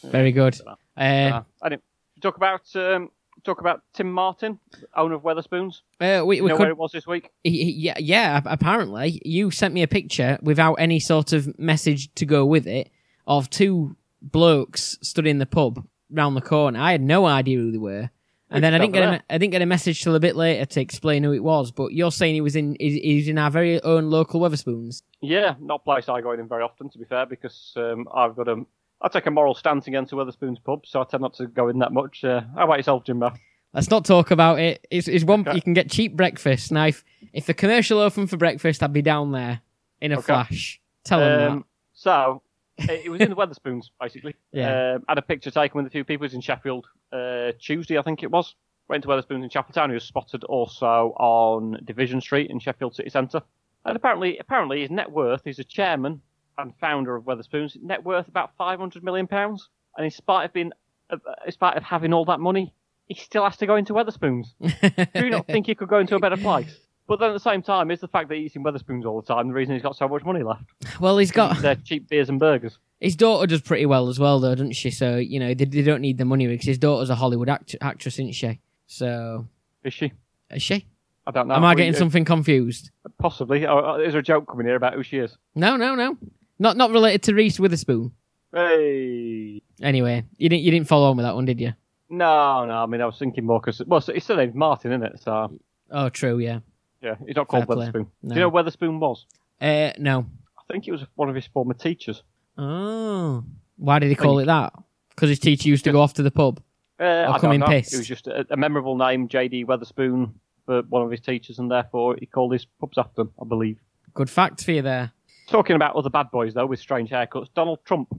[0.04, 0.60] Very good.
[0.66, 1.84] Uh, I didn't
[2.22, 3.10] talk about um,
[3.44, 4.60] talk about Tim Martin,
[4.96, 5.82] owner of Wetherspoons.
[6.02, 7.30] uh, we You know could where it was this week?
[7.44, 8.42] Yeah, yeah.
[8.46, 12.90] Apparently, you sent me a picture without any sort of message to go with it
[13.28, 16.80] of two blokes stood in the pub round the corner.
[16.80, 18.10] I had no idea who they were,
[18.50, 20.66] and then I didn't get a, I didn't get a message till a bit later
[20.66, 21.72] to explain who it was.
[21.72, 25.02] But you're saying he was in he, he was in our very own local Wetherspoons.
[25.22, 28.36] Yeah, not a place I go in very often, to be fair, because um, I've
[28.36, 28.66] got a
[29.02, 31.68] I take a moral stance against the Wetherspoons pub, so I tend not to go
[31.70, 32.24] in that much.
[32.24, 33.32] Uh, how about yourself, Jimbo?
[33.74, 34.86] Let's not talk about it.
[34.90, 35.56] It's, it's one Okay.
[35.56, 36.72] you can get cheap breakfast.
[36.72, 39.62] Now, if, if the commercial opened for breakfast, I'd be down there
[40.02, 40.24] in a Okay.
[40.26, 40.80] flash.
[41.04, 42.42] Tell them Um, so
[42.78, 44.34] it, was in the Wetherspoons, basically.
[44.54, 44.96] Yeah.
[44.96, 46.24] Um, had a picture taken with a few people.
[46.24, 48.56] It was in Sheffield uh, Tuesday, I think it was.
[48.88, 49.88] Went to Wetherspoons in Chapeltown.
[49.90, 53.42] He was spotted also on Division Street in Sheffield City Centre.
[53.84, 55.42] And apparently, apparently, his net worth.
[55.44, 56.22] He's a chairman
[56.58, 57.82] and founder of Wetherspoons.
[57.82, 59.70] Net worth about five hundred million pounds.
[59.98, 60.72] And in spite of being,
[61.10, 62.74] uh, in spite of having all that money,
[63.08, 64.48] he still has to go into Wetherspoons.
[65.14, 66.80] Do you not think he could go into a better place?
[67.08, 69.28] But then at the same time, is the fact that he's in Wetherspoons all the
[69.28, 70.64] time the reason he's got so much money left?
[71.00, 72.80] well, he's got They're cheap beers and burgers.
[73.00, 74.90] his daughter does pretty well as well, though, doesn't she?
[74.92, 77.76] So you know they, they don't need the money because his daughter's a Hollywood act-
[77.80, 78.60] actress, isn't she?
[78.88, 79.48] So
[79.84, 80.12] Is she?
[80.50, 80.88] is she?
[81.28, 81.56] I don't know.
[81.56, 82.90] Am I getting you- something confused?
[83.20, 83.66] Possibly.
[83.68, 85.38] Oh, oh, is there a joke coming here about who she is?
[85.56, 86.18] No, no, no.
[86.60, 88.12] Not not related to Reese Witherspoon.
[88.54, 89.62] Hey.
[89.82, 91.74] Anyway, you didn't you didn't follow on with that one, did you?
[92.10, 92.74] No, no.
[92.74, 95.22] I mean, I was thinking more because well, it's still named Martin, isn't it?
[95.22, 95.60] So
[95.92, 96.40] Oh, true.
[96.40, 96.60] Yeah.
[97.02, 97.76] yeah, he's not called Fair.
[97.76, 98.08] Wetherspoon.
[98.24, 98.30] No.
[98.30, 99.26] Do you know where Wetherspoon was?
[99.62, 100.26] Uh, no.
[100.58, 102.24] I think it was one of his former teachers.
[102.58, 103.44] Oh,
[103.78, 104.74] why did he call it that?
[105.10, 106.62] Because his teacher used to go off to the pub.
[107.00, 107.68] Uh, I come don't in know.
[107.68, 107.94] pissed.
[107.94, 109.66] It was just a, a memorable name, J.D.
[109.66, 110.32] Wetherspoon,
[110.66, 113.78] for one of his teachers, and therefore he called his pubs after him, I believe.
[114.14, 115.12] Good fact for you there.
[115.48, 118.10] Talking about other bad boys though, with strange haircuts, Donald Trump.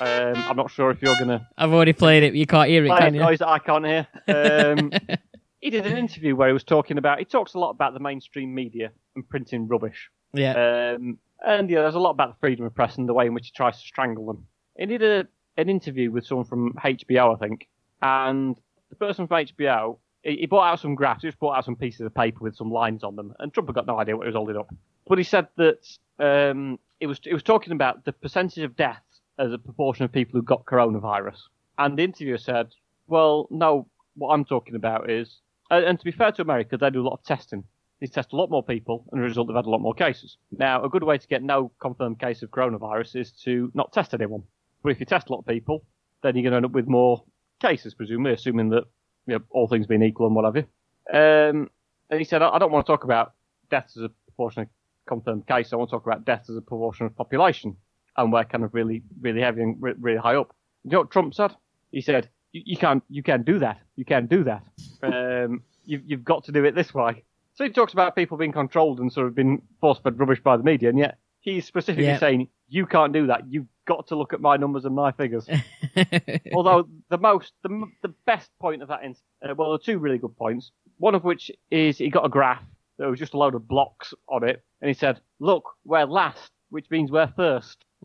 [0.00, 2.32] Um, I'm not sure if you're going to I've already played it.
[2.32, 3.20] but You can't hear it, can you?
[3.20, 4.06] noise that I can't hear.
[4.26, 4.90] Um,
[5.60, 7.18] he did an interview where he was talking about.
[7.20, 10.10] He talks a lot about the mainstream media and printing rubbish.
[10.32, 10.94] yeah.
[10.96, 13.34] Um, and yeah, there's a lot about the freedom of press and the way in
[13.34, 14.46] which he tries to strangle them.
[14.78, 15.26] He did a,
[15.60, 17.68] an interview with someone from HBO, I think,
[18.00, 18.56] and
[18.88, 21.76] the person from HBO, he, he brought out some graphs, he just brought out some
[21.76, 24.24] pieces of paper with some lines on them, and Trump had got no idea what
[24.24, 24.72] he was holding up.
[25.06, 25.86] But he said that
[26.18, 30.12] um, it was it was talking about the percentage of deaths as a proportion of
[30.12, 31.38] people who got coronavirus,
[31.78, 32.74] and the interviewer said,
[33.06, 33.86] "Well, no,
[34.16, 35.40] what I'm talking about is."
[35.70, 37.64] And and to be fair to America, they do a lot of testing.
[38.00, 39.94] They test a lot more people, and as a result, they've had a lot more
[39.94, 40.36] cases.
[40.50, 44.14] Now, a good way to get no confirmed case of coronavirus is to not test
[44.14, 44.42] anyone.
[44.82, 45.84] But if you test a lot of people,
[46.22, 47.24] then you're going to end up with more
[47.60, 48.84] cases, presumably, assuming that
[49.26, 50.66] you know, all things being equal and what have you.
[51.12, 51.70] Um,
[52.10, 53.32] and he said, I I don't want to talk about
[53.70, 54.68] deaths as a proportion of
[55.06, 55.72] confirmed case.
[55.72, 57.76] I want to talk about death as a proportion of population.
[58.16, 60.54] And we're kind of really, really heavy and re- really high up.
[60.84, 61.52] You know what Trump said?
[61.90, 63.80] He said, you, you can't, you can't do that.
[63.96, 64.62] You can't do that.
[65.02, 67.24] Um, you've, you've got to do it this way.
[67.54, 70.62] So he talks about people being controlled and sort of being force-fed rubbish by the
[70.64, 72.18] media, and yet he's specifically Yeah.
[72.18, 73.42] saying, you can't do that.
[73.48, 75.46] You've got to look at my numbers and my figures.
[76.54, 79.98] Although the most, the, the best point of that, ins- uh, well, there are two
[79.98, 80.70] really good points.
[80.98, 82.62] One of which is he got a graph
[82.98, 86.50] that was just a load of blocks on it, and he said, "Look, we're last,
[86.70, 87.84] which means we're first."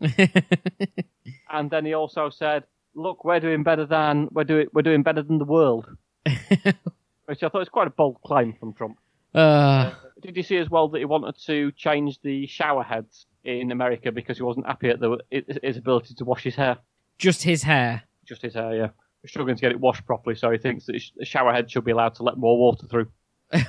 [1.50, 2.64] and then he also said,
[2.94, 5.86] "Look, we're doing better than we're doing we're doing better than the world,"
[6.24, 8.98] which I thought was quite a bold claim from Trump.
[9.34, 13.70] uh, Did you see as well that he wanted to change the shower heads in
[13.72, 15.18] America because he wasn't happy at the,
[15.62, 16.78] his ability to wash his hair?
[17.18, 18.02] just his hair.
[18.24, 18.88] Just his hair, yeah.
[19.22, 21.84] We're struggling to get it washed properly, so he thinks that the shower head should
[21.84, 23.08] be allowed to let more water through.
[23.52, 23.66] There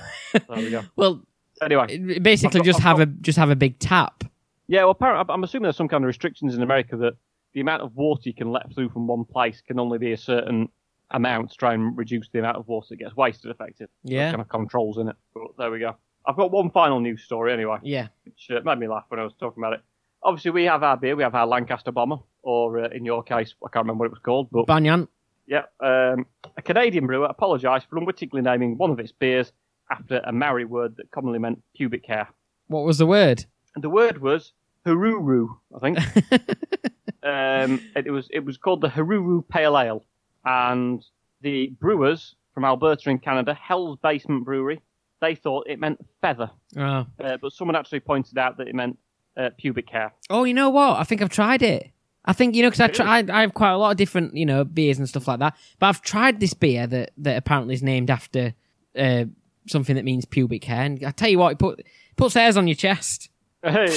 [0.57, 0.81] we go.
[0.95, 1.21] Well,
[1.61, 4.23] Anyway, basically, got- just I've have got- a just have a big tap.
[4.67, 4.81] yeah.
[4.81, 7.13] Well, apparently, I'm assuming there's some kind of restrictions in America that
[7.53, 10.17] the amount of water you can let through from one place can only be a
[10.17, 10.69] certain
[11.11, 13.51] amount to try and reduce the amount of water that gets wasted.
[13.51, 13.89] Effective.
[14.03, 14.31] Yeah.
[14.31, 15.15] Kind of controls in it.
[15.35, 15.95] But there we go.
[16.25, 17.77] I've got one final news story anyway.
[17.83, 18.07] Yeah.
[18.23, 19.81] which uh, made me laugh when I was talking about it.
[20.23, 21.15] Obviously, we have our beer.
[21.15, 24.11] We have our Lancaster Bomber, or uh, in your case, I can't remember what it
[24.13, 25.07] was called, but Banyan.
[25.45, 26.25] yeah, um,
[26.57, 29.51] a Canadian brewer apologised for unwittingly naming one of its beers
[29.91, 32.27] after a Maori word that commonly meant pubic hair.
[32.67, 33.45] What was the word?
[33.75, 34.53] And the word was
[34.85, 35.97] haruru, I think.
[37.23, 40.05] um, it, was it was called the Haruru Pale Ale,
[40.45, 41.03] and
[41.41, 44.81] the brewers from Alberta in Canada, Hell's Basement Brewery,
[45.21, 47.05] they thought it meant feather, Oh.
[47.23, 48.97] uh, but someone actually pointed out that it meant
[49.37, 50.13] uh, pubic hair.
[50.29, 50.97] Oh, you know what?
[50.99, 51.91] I think I've tried it.
[52.23, 53.29] I think you know because I tried.
[53.31, 55.55] I have quite a lot of different you know beers and stuff like that.
[55.79, 58.53] But I've tried this beer that that apparently is named after
[58.95, 59.25] uh,
[59.67, 60.83] something that means pubic hair.
[60.83, 61.85] And I tell you what, it put
[62.17, 63.29] puts hairs on your chest.
[63.63, 63.87] Hey.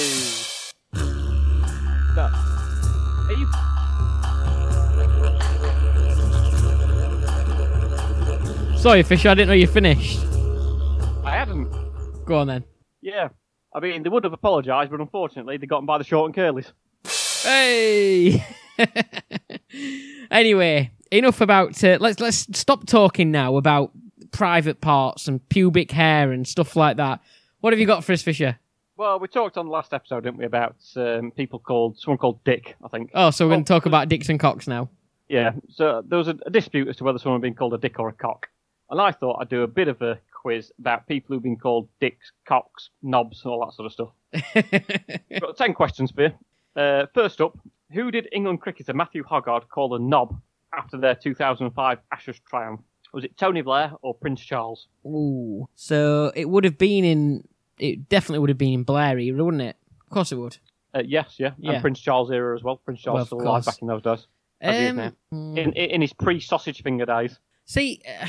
[2.17, 3.47] Are you?
[8.77, 9.29] Sorry, Fisher.
[9.29, 10.19] I didn't know you finished.
[11.23, 11.71] I hadn't.
[12.25, 12.63] Go on then.
[13.01, 13.29] Yeah.
[13.73, 16.35] I mean, they would have apologised, but unfortunately, they got them by the short and
[16.35, 16.71] curlies.
[17.43, 18.45] Hey.
[20.31, 21.83] anyway, enough about.
[21.83, 23.91] Uh, let's let's stop talking now about
[24.35, 27.21] private parts and pubic hair and stuff like that.
[27.61, 28.59] What have you got for us, Fisher?
[28.97, 32.43] Well, we talked on the last episode, didn't we, about um, people called someone called
[32.43, 33.11] Dick, I think.
[33.13, 34.89] Oh, so we're going Oh, to talk about dicks and cocks now.
[35.29, 35.51] Yeah.
[35.69, 37.97] So there was a, a dispute as to whether someone had been called a dick
[37.99, 38.47] or a cock,
[38.89, 41.87] and I thought I'd do a bit of a quiz about people who've been called
[41.99, 44.11] dicks, cocks, knobs, and all that sort of stuff.
[45.41, 46.31] Got ten questions for you.
[46.81, 47.57] Uh, first up,
[47.91, 50.39] who did England cricketer Matthew Hoggard call a knob
[50.77, 52.81] after their 2005 Ashes triumph?
[53.15, 54.87] Was it Tony Blair or Prince Charles?
[55.05, 55.69] Ooh.
[55.73, 57.47] So it would have been in.
[57.79, 59.77] It definitely would have been in Blair era, wouldn't it?
[60.01, 60.57] Of course it would.
[60.93, 61.71] Uh, yes, yeah, Yeah.
[61.73, 62.75] and Prince Charles era as well.
[62.75, 64.27] Prince Charles Well, still alive back in those days.
[64.59, 67.39] As he is Um, mm, In, in his pre-sausage finger days.
[67.63, 68.27] see, uh,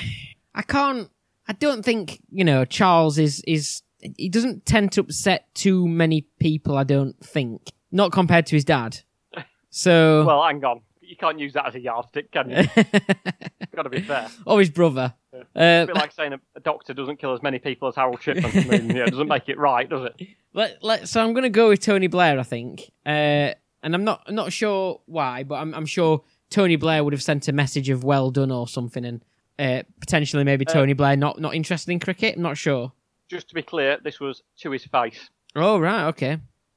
[0.54, 1.10] I can't.
[1.48, 3.82] I don't think you know Charles is is.
[4.16, 6.76] He doesn't tend to upset too many people.
[6.78, 7.72] I don't think.
[7.90, 9.00] Not compared to his dad.
[9.68, 10.24] So.
[10.24, 10.80] Well, hang on.
[11.06, 12.56] You can't use that as a yardstick, can you?
[13.74, 14.28] Got to be fair.
[14.44, 15.14] or his brother.
[15.34, 17.94] Uh, It's a bit like saying a, a doctor doesn't kill as many people as
[17.94, 18.44] Harold Shipman.
[18.46, 20.28] I mean, yeah, it doesn't make it right, does it?
[20.54, 22.90] let, let, so I'm going to go with Tony Blair, I think.
[23.04, 23.52] Uh,
[23.82, 27.46] and I'm not not sure why, but I'm, I'm sure Tony Blair would have sent
[27.48, 29.22] a message of well done or something, and
[29.58, 32.36] uh, potentially maybe Tony Blair not, not interested in cricket.
[32.36, 32.92] I'm not sure.
[33.28, 35.28] Just to be clear, this was to his face.
[35.54, 36.32] Oh right, okay.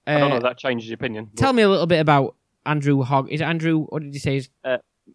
[0.06, 1.30] Uh, I don't know if that changes your opinion.
[1.36, 2.36] Tell me a little bit about
[2.66, 3.30] Andrew Hog.
[3.32, 3.86] Is it Andrew?
[3.86, 4.38] What did you say?
[4.38, 4.50] Is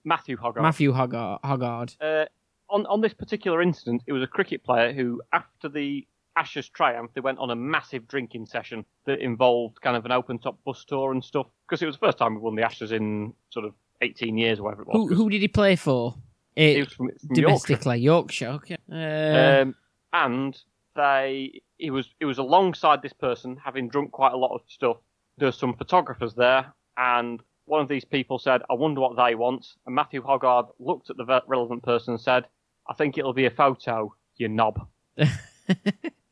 [0.05, 0.63] Matthew Hoggard.
[0.63, 1.41] Matthew Hoggard?
[1.43, 1.97] Hoggard.
[2.01, 2.27] uh,
[2.71, 7.13] on on this particular incident, it was a cricket player who, after the Ashes triumph,
[7.15, 10.85] they went on a massive drinking session that involved kind of an open top bus
[10.85, 11.47] tour and stuff.
[11.69, 14.59] Because it was the first time we won the Ashes in sort of 18 years
[14.59, 15.09] or whatever it was.
[15.11, 16.15] Who who did he play for?
[16.57, 17.43] It, Uh, was from, from Yorkshire.
[17.43, 18.49] domestically, Yorkshire.
[18.49, 18.77] Okay.
[18.91, 19.75] Uh, Um,
[20.13, 20.61] and
[20.97, 24.97] they, he was, he was alongside this person, having drunk quite a lot of stuff.
[25.39, 29.67] There's some photographers there, and one of these people said, "I wonder what they want."
[29.87, 32.47] And Matthew Hoggard looked at the relevant person and said,
[32.89, 34.87] "I think it'll be a photo, you knob."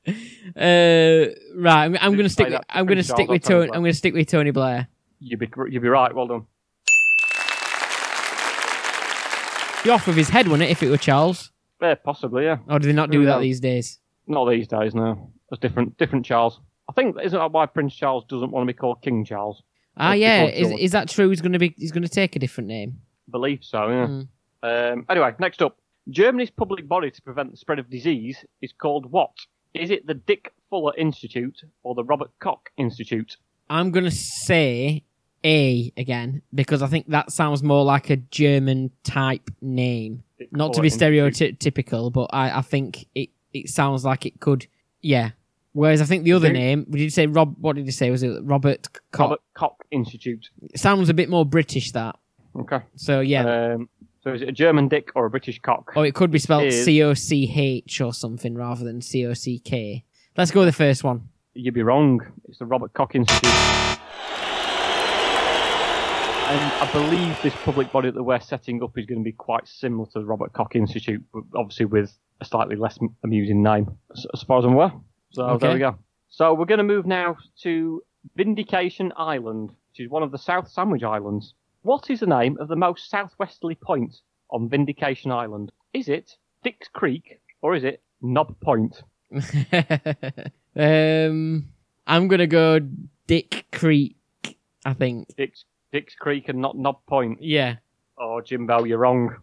[0.04, 2.48] Uh, right, I'm, I'm going to stick.
[2.48, 3.66] With, I'm going to stick with Tony.
[3.66, 3.76] Blair?
[3.76, 4.88] I'm going to stick with Tony Blair.
[5.20, 6.12] You'd be, you'd be right.
[6.12, 6.46] Well done.
[9.84, 11.52] Be off with his head, wouldn't it, if it were Charles?
[11.80, 12.44] Yeah, possibly.
[12.44, 12.58] Yeah.
[12.68, 13.42] Or do they not do Who that knows?
[13.42, 13.98] these days?
[14.26, 14.94] Not these days.
[14.94, 15.96] No, it's different.
[15.98, 16.60] Different Charles.
[16.88, 19.62] I think isn't that why Prince Charles doesn't want to be called King Charles?
[19.96, 20.44] Ah, yeah.
[20.44, 21.28] Is, is that true?
[21.28, 21.74] He's going to be.
[21.76, 23.00] He's going to take a different name.
[23.30, 23.88] believe so.
[23.88, 24.06] Yeah.
[24.06, 24.28] Mm.
[24.64, 25.78] Um, anyway, next up,
[26.08, 29.30] Germany's public body to prevent the spread of disease is called what?
[29.74, 33.36] Is it the Dick Fuller Institute or the Robert Koch Institute?
[33.70, 35.02] I'm going to say
[35.44, 40.22] A again because I think that sounds more like a German type name.
[40.38, 41.58] Dick Not to Fuller be Institute.
[41.58, 44.66] stereotypical, but I, I think it, it sounds like it could.
[45.00, 45.30] Yeah.
[45.74, 47.56] Whereas I think the other name, did you say Rob?
[47.58, 48.10] What did you say?
[48.10, 48.88] Was it Robert?
[49.10, 49.20] Koch?
[49.20, 50.50] Robert Koch Institute.
[50.70, 51.92] It sounds a bit more British.
[51.92, 52.16] That.
[52.54, 52.80] Okay.
[52.96, 53.74] So yeah.
[53.74, 53.88] Um,
[54.22, 55.92] so is it a German Dick or a British cock?
[55.96, 59.32] Oh, it could be spelled C O C H or something rather than C O
[59.34, 60.04] C K.
[60.36, 61.28] Let's go with the first one.
[61.54, 62.20] You'd be wrong.
[62.48, 63.50] It's the Robert Koch Institute.
[66.52, 69.66] And I believe this public body that we're setting up is going to be quite
[69.66, 72.12] similar to the Robert Koch Institute, but obviously with
[72.42, 74.92] a slightly less amusing name, as far as I'm aware.
[75.32, 75.66] So Okay.
[75.66, 75.98] there we go.
[76.28, 78.02] So we're going to move now to
[78.36, 81.54] Vindication Island, which is one of the South Sandwich Islands.
[81.82, 84.14] What is the name of the most southwesterly point
[84.50, 85.72] on Vindication Island?
[85.92, 89.02] Is it Dix Creek or is it Knob Point?
[90.76, 91.68] um,
[92.06, 92.78] I'm gonna go
[93.26, 94.16] Dick Creek.
[94.84, 95.34] I think.
[95.36, 97.42] Dix, Dix Creek and not Knob Point.
[97.42, 97.76] Yeah.
[98.18, 99.36] Oh, Jimbo, you're wrong.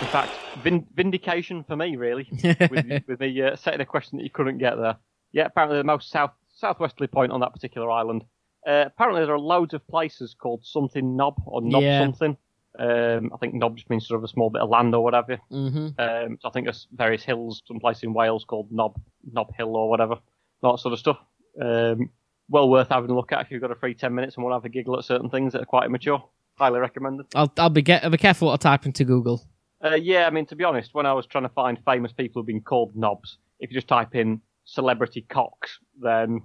[0.00, 2.28] In fact, vin- vindication for me, really,
[2.70, 4.96] with, with me uh, setting a question that you couldn't get there.
[5.32, 8.24] Yeah, apparently the most south southwesterly point on that particular island.
[8.66, 11.98] Uh, apparently there are loads of places called something knob or knob Yeah.
[12.00, 12.36] something.
[12.78, 15.38] Um, I think knob just means sort of a small bit of land or whatever.
[15.50, 19.00] hmm Um, so I think there's various hills, some place in Wales called Knob
[19.32, 20.16] Knob Hill or whatever,
[20.62, 21.18] that sort of stuff.
[21.60, 22.10] Um,
[22.50, 24.52] well worth having a look at if you've got a free ten minutes and want
[24.52, 26.22] to have a giggle at certain things that are quite immature.
[26.56, 27.26] Highly recommended.
[27.34, 29.42] I'll I'll be get I'll be careful what I type into Google.
[29.84, 32.40] Uh, yeah, I mean to be honest, when I was trying to find famous people
[32.40, 36.42] who've been called knobs, if you just type in celebrity cocks, then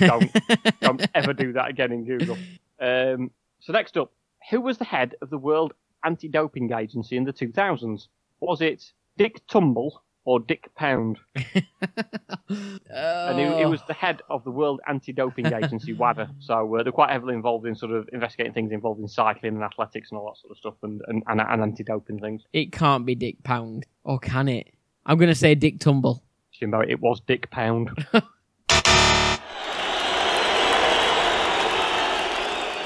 [0.00, 0.30] don't
[0.80, 2.36] don't ever do that again in Google.
[2.80, 3.30] Um,
[3.60, 4.12] so next up,
[4.50, 5.74] who was the head of the World
[6.04, 8.08] Anti-Doping Agency in the 2000s?
[8.40, 11.18] Was it Dick Tumble or Dick Pound?
[12.94, 13.70] And he, he Oh.
[13.70, 16.28] was the head of the World Anti-Doping Agency, WADA.
[16.40, 20.10] So uh, they're quite heavily involved in sort of investigating things involving cycling and athletics
[20.10, 22.42] and all that sort of stuff, and, and, and, and anti-doping things.
[22.52, 24.68] It can't be Dick Pound, or can it?
[25.06, 26.22] I'm gonna say Dick Tumble.
[26.52, 27.88] Jimbo, it was Dick Pound.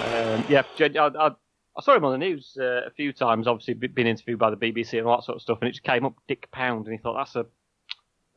[0.06, 1.30] um, yeah, I, I,
[1.76, 3.46] I saw him on the news uh, a few times.
[3.46, 5.72] Obviously, be- been interviewed by the BBC and all that sort of stuff, and it
[5.72, 7.46] just came up Dick Pound, and he thought that's a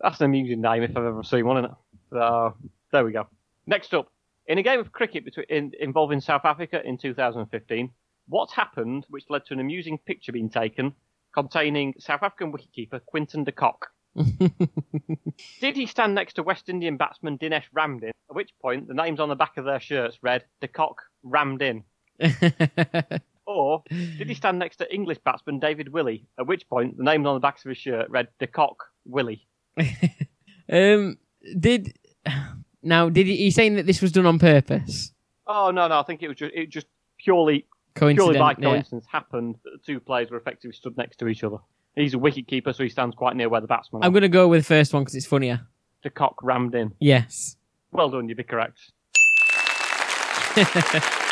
[0.01, 1.57] that's an amusing name if I've ever seen one.
[1.57, 1.77] Isn't it?
[2.11, 2.55] So
[2.91, 3.27] there we go.
[3.65, 4.11] Next up,
[4.47, 7.91] in a game of cricket between, in, involving South Africa in 2015,
[8.27, 10.93] what happened which led to an amusing picture being taken
[11.33, 13.87] containing South African wicketkeeper Quinton de Kock?
[15.61, 18.09] Did he stand next to West Indian batsman Denesh Ramdin?
[18.09, 21.61] At which point, the names on the back of their shirts read "De Kock rammed
[21.61, 21.83] in."
[23.49, 26.27] Or did he stand next to English batsman David Willey?
[26.37, 29.47] At which point, the names on the backs of his shirt read "De Kock Willie."
[30.71, 31.17] um,
[31.59, 31.97] did
[32.83, 35.13] now did he, he saying that this was done on purpose?
[35.47, 36.85] Oh no, no, I think it was just it just
[37.17, 37.65] purely
[37.95, 38.69] purely by yeah.
[38.69, 41.57] coincidence happened that the two players were effectively stood next to each other.
[41.95, 44.03] He's a wicket keeper, so he stands quite near where the batsman.
[44.03, 45.61] I'm gonna go with the first one because it's funnier.
[46.03, 46.93] De Kock rammed in.
[46.99, 47.57] Yes.
[47.91, 48.91] Well done, you'd be correct.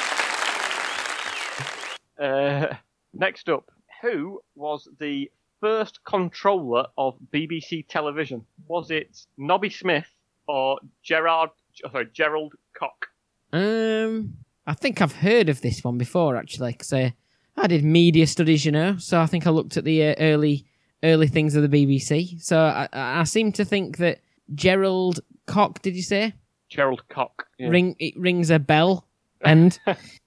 [2.19, 2.67] Uh,
[3.13, 8.45] next up, who was the first controller of BBC television?
[8.67, 10.07] Was it Nobby Smith
[10.47, 11.49] or Gerard?
[11.75, 13.07] Sorry, Gerald Cock?
[13.53, 14.33] Um,
[14.65, 17.09] I think I've heard of this one before actually because uh,
[17.55, 18.97] I did media studies, you know.
[18.97, 20.65] So I think I looked at the uh, early
[21.03, 22.41] early things of the BBC.
[22.41, 24.19] So I, I I seem to think that
[24.53, 26.33] Gerald Cock, did you say?
[26.69, 27.47] Gerald Cock.
[27.57, 27.69] yeah.
[27.69, 29.07] Ring it rings a bell.
[29.41, 29.79] And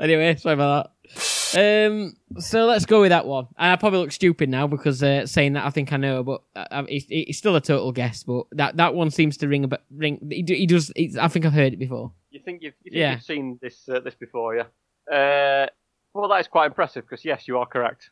[0.00, 0.90] anyway, sorry about that.
[1.52, 3.48] Um, so let's go with that one.
[3.58, 6.42] And I probably look stupid now because uh, saying that I think I know, but
[6.54, 8.22] uh, it's, it's still a total guess.
[8.22, 9.80] But that, that one seems to ring a bit.
[9.90, 10.18] Ring.
[10.30, 10.92] He, he does.
[10.94, 12.12] It's, I think I've heard it before.
[12.30, 13.12] You think you've, you think Yeah.
[13.14, 14.62] you've seen this uh, this before, yeah?
[15.12, 15.66] Uh,
[16.14, 18.10] well, that is quite impressive because yes, you are correct.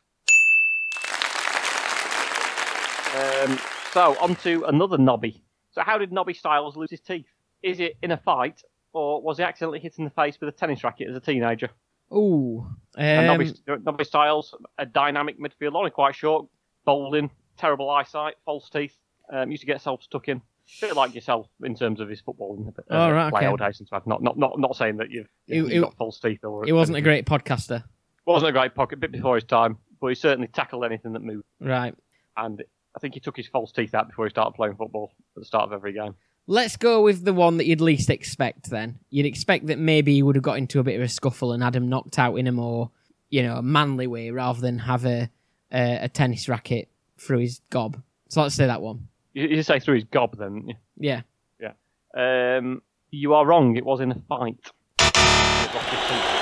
[3.15, 3.57] Um,
[3.91, 5.41] so on to another Nobby.
[5.71, 7.25] So how did Nobby Stiles lose his teeth?
[7.63, 8.61] Is it in a fight,
[8.93, 11.69] or was he accidentally hit in the face with a tennis racket as a teenager?
[12.13, 12.67] Ooh.
[12.97, 16.47] And Um, Nobby, Nobby Stiles, a dynamic midfielder, only quite short,
[16.85, 18.95] bowling, terrible eyesight, false teeth.
[19.31, 20.41] Um, used to get himself stuck in.
[20.81, 22.67] bit like yourself in terms of his footballing.
[22.69, 23.45] Uh, Oh, right, play, okay.
[23.47, 24.01] I would hasten to.
[24.07, 26.43] Not, not, not, not saying that you've, you've it- got false teeth.
[26.43, 27.83] Or he wasn't a great podcaster.
[28.25, 31.45] wasn't a great pocket, bit before his time, but he certainly tackled anything that moved.
[31.59, 31.93] Right.
[32.37, 32.63] And
[32.95, 35.45] I think he took his false teeth out before he started playing football at the
[35.45, 36.15] start of every game.
[36.51, 38.97] Let's go with the one that you'd least expect then.
[39.11, 41.61] You'd expect that maybe he would have got into a bit of a scuffle and
[41.61, 42.89] had him knocked out in a more,
[43.29, 45.29] you know, manly way rather than have a,
[45.71, 46.89] a, a tennis racket
[47.19, 48.01] through his gob.
[48.29, 49.09] So let's say that one.
[49.33, 50.65] You, you say through his gob, then.
[50.65, 50.77] didn't?
[50.97, 51.21] Yeah.
[52.17, 52.81] Um,
[53.11, 53.77] you are wrong.
[53.77, 54.57] It was in a fight.
[54.97, 56.39] He lost his teeth.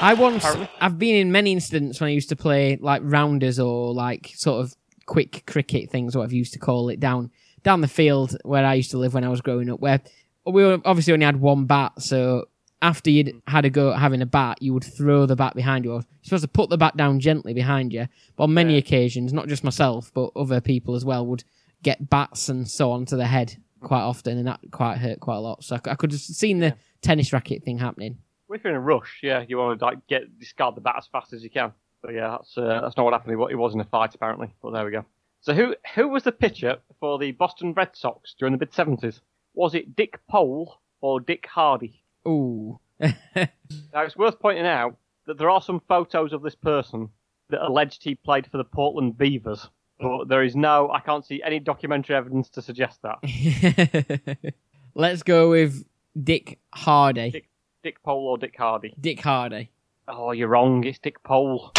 [0.00, 0.68] I once, Apparently.
[0.80, 4.64] I've been in many incidents when I used to play like rounders or like sort
[4.64, 4.76] of
[5.06, 7.32] quick cricket things, whatever you used to call it, down
[7.62, 9.80] down the field where I used to live when I was growing up.
[9.80, 10.00] Where
[10.46, 12.46] we obviously only had one bat, so
[12.80, 15.84] after you'd had a go at having a bat, you would throw the bat behind
[15.84, 15.92] you.
[15.92, 18.06] You're supposed to put the bat down gently behind you.
[18.36, 18.78] But on many Yeah.
[18.78, 21.42] occasions, not just myself, but other people as well, would
[21.82, 25.36] get bats and so on to the head quite often, and that quite hurt quite
[25.36, 25.64] a lot.
[25.64, 26.74] So I, could have seen the Yeah.
[27.02, 28.18] tennis racket thing happening.
[28.50, 31.06] If you're in a rush, yeah, you want to like get discard the bat as
[31.06, 31.72] fast as you can.
[32.00, 33.34] But yeah, that's uh, that's not what happened.
[33.40, 34.48] It It was in a fight apparently.
[34.62, 35.04] But there we go.
[35.40, 39.20] So who who was the pitcher for the Boston Red Sox during the mid seventies?
[39.54, 42.02] Was it Dick Pole or Dick Hardy?
[42.26, 42.78] Ooh.
[43.00, 47.08] Now it's worth pointing out that there are some photos of this person
[47.50, 49.68] that alleged he played for the Portland Beavers,
[50.00, 54.54] but there is no, I can't see any documentary evidence to suggest that.
[54.94, 55.84] Let's go with
[56.22, 57.30] Dick Hardy.
[57.30, 57.48] Dick-
[57.82, 58.94] Dick Pole or Dick Hardy?
[59.00, 59.70] Dick Hardy.
[60.08, 60.82] Oh, you're wrong.
[60.84, 61.72] It's Dick Pole.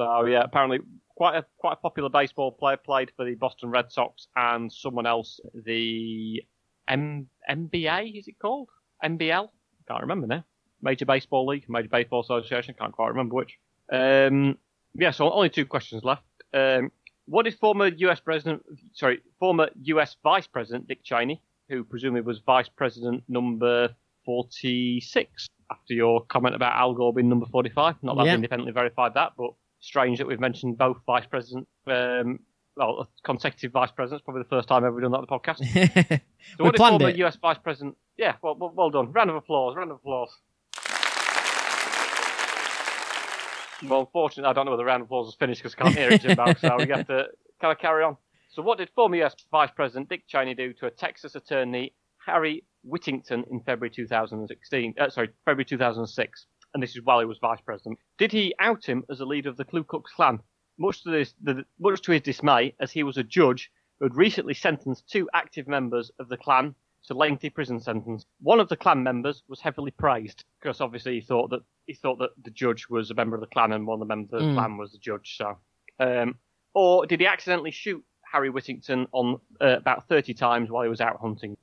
[0.00, 0.78] So yeah, apparently
[1.14, 2.78] quite a quite a popular baseball player.
[2.78, 6.42] Played for the Boston Red Sox and someone else, the
[6.88, 8.70] M- MBA is it called?
[9.04, 9.50] MBL?
[9.86, 10.42] Can't remember now.
[10.80, 12.74] Major Baseball League, Major Baseball Association.
[12.78, 13.58] Can't quite remember which.
[13.92, 14.56] Um,
[14.94, 16.22] yeah, so only two questions left.
[16.54, 16.90] Um,
[17.26, 18.20] what did former U.S.
[18.20, 18.62] President,
[18.94, 20.16] sorry, former U.S.
[20.22, 23.94] Vice President Dick Cheney, who presumably was Vice President number
[24.24, 28.32] 46, after your comment about Al Gore being number 45, not that Yeah.
[28.32, 29.50] I've independently verified that, but
[29.80, 32.38] strange that we've mentioned both Vice President, um,
[32.76, 36.20] well, consecutive Vice Presidents, probably the first time ever we've done that on the podcast.
[36.56, 37.16] So We what did planned former it.
[37.18, 37.96] US Vice President?
[38.16, 39.12] Yeah, well, well, well done.
[39.12, 39.76] Round of applause.
[39.76, 40.30] Round of applause.
[43.88, 45.96] Well, unfortunately, I don't know whether the round of applause is finished because I can't
[45.96, 46.52] hear it, Jimbo.
[46.54, 47.26] so we have to
[47.60, 48.16] kind of carry on.
[48.50, 51.94] So, what did former US Vice President Dick Cheney do to a Texas attorney,
[52.26, 54.94] Harry Whittington, in February 2016?
[54.98, 56.46] Uh, sorry, February 2006.
[56.74, 57.98] And this is while he was Vice President.
[58.18, 60.40] Did he out him as a leader of the Ku Klux Klan?
[60.78, 64.16] Much to this, the, much to his dismay, as he was a judge who had
[64.16, 66.74] recently sentenced two active members of the Klan
[67.06, 68.24] to lengthy prison sentence.
[68.40, 72.18] One of the Klan members was heavily praised because obviously he thought that he thought
[72.18, 74.40] that the judge was a member of the Klan and one of the members of
[74.40, 74.54] the Mm.
[74.54, 75.36] Klan was the judge.
[75.36, 75.58] So,
[75.98, 76.38] um,
[76.74, 81.00] or did he accidentally shoot Harry Whittington on uh, about thirty times while he was
[81.00, 81.56] out hunting?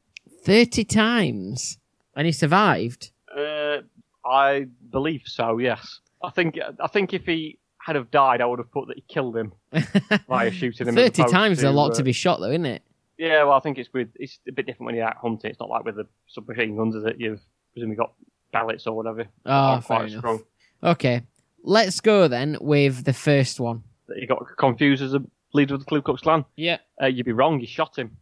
[0.43, 1.77] 30 times.
[2.15, 3.11] And he survived.
[3.35, 3.79] Uh,
[4.27, 5.57] I believe so.
[5.57, 8.97] Yes, I think I think if he had have died, I would have put that
[8.97, 9.53] he killed him
[10.27, 10.95] by shooting him.
[10.95, 12.83] 30 times is a lot uh, to be shot, though, isn't it?
[13.17, 15.49] Yeah, well, I think it's with it's a bit different when you're out hunting.
[15.49, 17.15] It's not like with the submachine guns, is it?
[17.19, 17.41] You've
[17.73, 18.13] presumably got
[18.51, 19.25] pellets or whatever.
[19.45, 20.19] Oh, fair enough.
[20.19, 20.43] strong.
[20.83, 21.21] Okay.
[21.63, 23.83] Let's go then with the first one.
[24.07, 25.21] That you got confused as a
[25.53, 26.45] leader of the Ku Klux Klan.
[26.55, 26.77] Yeah.
[27.01, 27.59] Uh, you'd be wrong.
[27.59, 28.17] You shot him.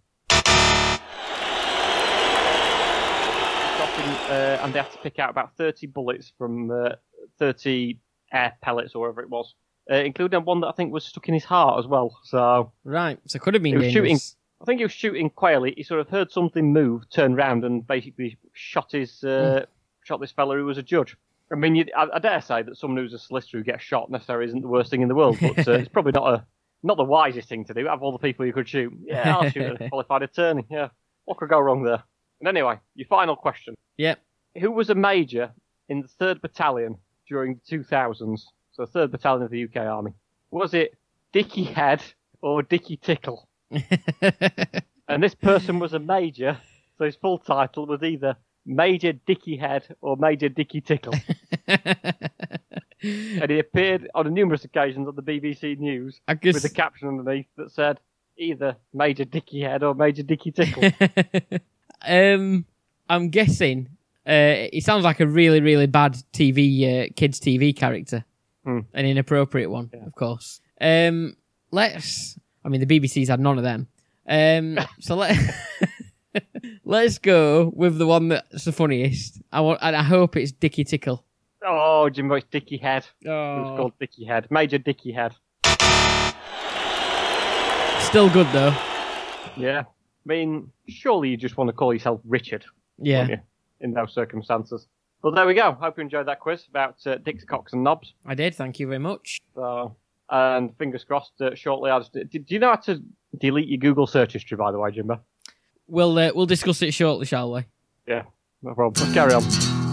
[3.95, 6.89] Shot uh, and they had to pick out about 30 bullets from uh,
[7.39, 7.99] 30
[8.33, 9.55] air pellets or whatever it was,
[9.91, 12.17] uh, including one that I think was stuck in his heart as well.
[12.23, 13.19] So Right.
[13.27, 14.19] So it could have been was shooting-
[14.61, 15.63] I think he was shooting quail.
[15.63, 19.65] He sort of heard something move, turned round, and basically shot his uh,
[20.05, 21.17] shot this fella who was a judge.
[21.51, 24.09] I mean, you, I, I dare say that someone who's a solicitor who gets shot
[24.09, 26.45] necessarily isn't the worst thing in the world, but uh, it's probably not a
[26.83, 27.85] not the wisest thing to do.
[27.85, 30.65] Have all the people you could shoot, yeah, I'll shoot a qualified attorney.
[30.69, 30.87] Yeah,
[31.25, 32.03] what could go wrong there?
[32.45, 34.19] And anyway, your final question: Yep.
[34.59, 35.51] Who was a major
[35.89, 38.41] in the Third Battalion during the 2000s?
[38.71, 40.11] So, Third Battalion of the UK Army.
[40.51, 40.95] Was it
[41.31, 42.03] Dickie Head
[42.41, 43.47] or Dickie Tickle?
[45.07, 46.57] And this person was a major,
[46.97, 48.35] so his full title was either
[48.65, 51.13] Major Dickie Head or Major Dickie Tickle.
[51.67, 56.65] and he appeared on numerous occasions on the BBC News I with guess.
[56.65, 57.99] a caption underneath that said
[58.37, 60.89] either Major Dickie Head or Major Dickie Tickle.
[62.05, 62.65] um,
[63.09, 63.89] I'm guessing.
[64.25, 68.25] Uh, he sounds like a really, really bad TV uh, kids TV character,
[68.63, 68.79] Hmm.
[68.93, 70.05] an inappropriate one, Yeah.
[70.05, 70.61] of course.
[70.81, 71.35] Um,
[71.71, 72.37] let's.
[72.63, 73.87] I mean, the BBC's had none of them.
[74.27, 75.37] Um, so let
[76.83, 79.41] let's go with the one that's the funniest.
[79.51, 81.23] I want, and I hope it's Dickie Tickle.
[81.63, 83.05] oh, Jimbo, it's Dickie Head.
[83.27, 84.47] Oh, called Dickie Head.
[84.49, 85.33] Major Dickie Head.
[87.99, 88.73] still good though.
[89.57, 89.83] Yeah.
[90.25, 92.65] I mean, surely you just want to call yourself Richard,
[92.97, 93.27] Yeah.
[93.27, 93.37] you,
[93.81, 94.87] in those circumstances.
[95.21, 95.71] Well, there we go.
[95.73, 98.13] Hope you enjoyed that quiz about uh, dicks, cocks, and knobs.
[98.25, 98.55] I did.
[98.55, 99.39] Thank you very much.
[99.55, 99.95] So,
[100.29, 102.13] and fingers crossed, uh, shortly I'll just.
[102.13, 103.01] Do, do you know how to
[103.39, 105.19] delete your Google search history, by the way, Jimbo?
[105.87, 107.65] We'll uh, we'll discuss it shortly, shall we?
[108.07, 108.23] Yeah,
[108.63, 108.93] no problem.
[109.03, 109.84] Let's carry on.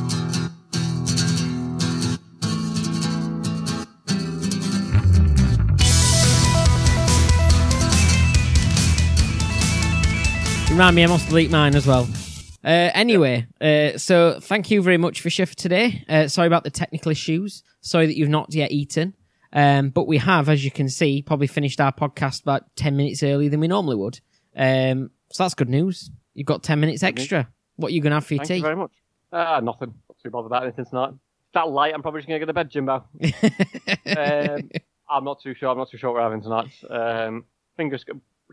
[10.72, 12.08] Remind me, I must delete mine as well.
[12.64, 16.02] Uh, anyway, uh, so thank you very much for shift today.
[16.08, 17.62] Uh, sorry about the technical issues.
[17.82, 19.14] Sorry that you've not yet eaten.
[19.52, 23.22] Um, but we have, as you can see, probably finished our podcast about 10 minutes
[23.22, 24.20] earlier than we normally would.
[24.56, 26.10] Um, so that's good news.
[26.32, 27.50] You've got 10 minutes extra.
[27.76, 28.48] What are you going to have for your tea?
[28.48, 28.56] Thank tea?
[28.56, 28.92] you very much.
[29.30, 29.92] Ah, nothing.
[30.08, 31.12] Not too bothered about anything tonight.
[31.52, 33.04] That late, I'm probably just going to go to bed, Jimbo.
[34.56, 34.70] um,
[35.10, 35.68] I'm not too sure.
[35.68, 36.72] I'm not too sure what we're having tonight.
[36.88, 37.44] Um,
[37.76, 38.06] fingers.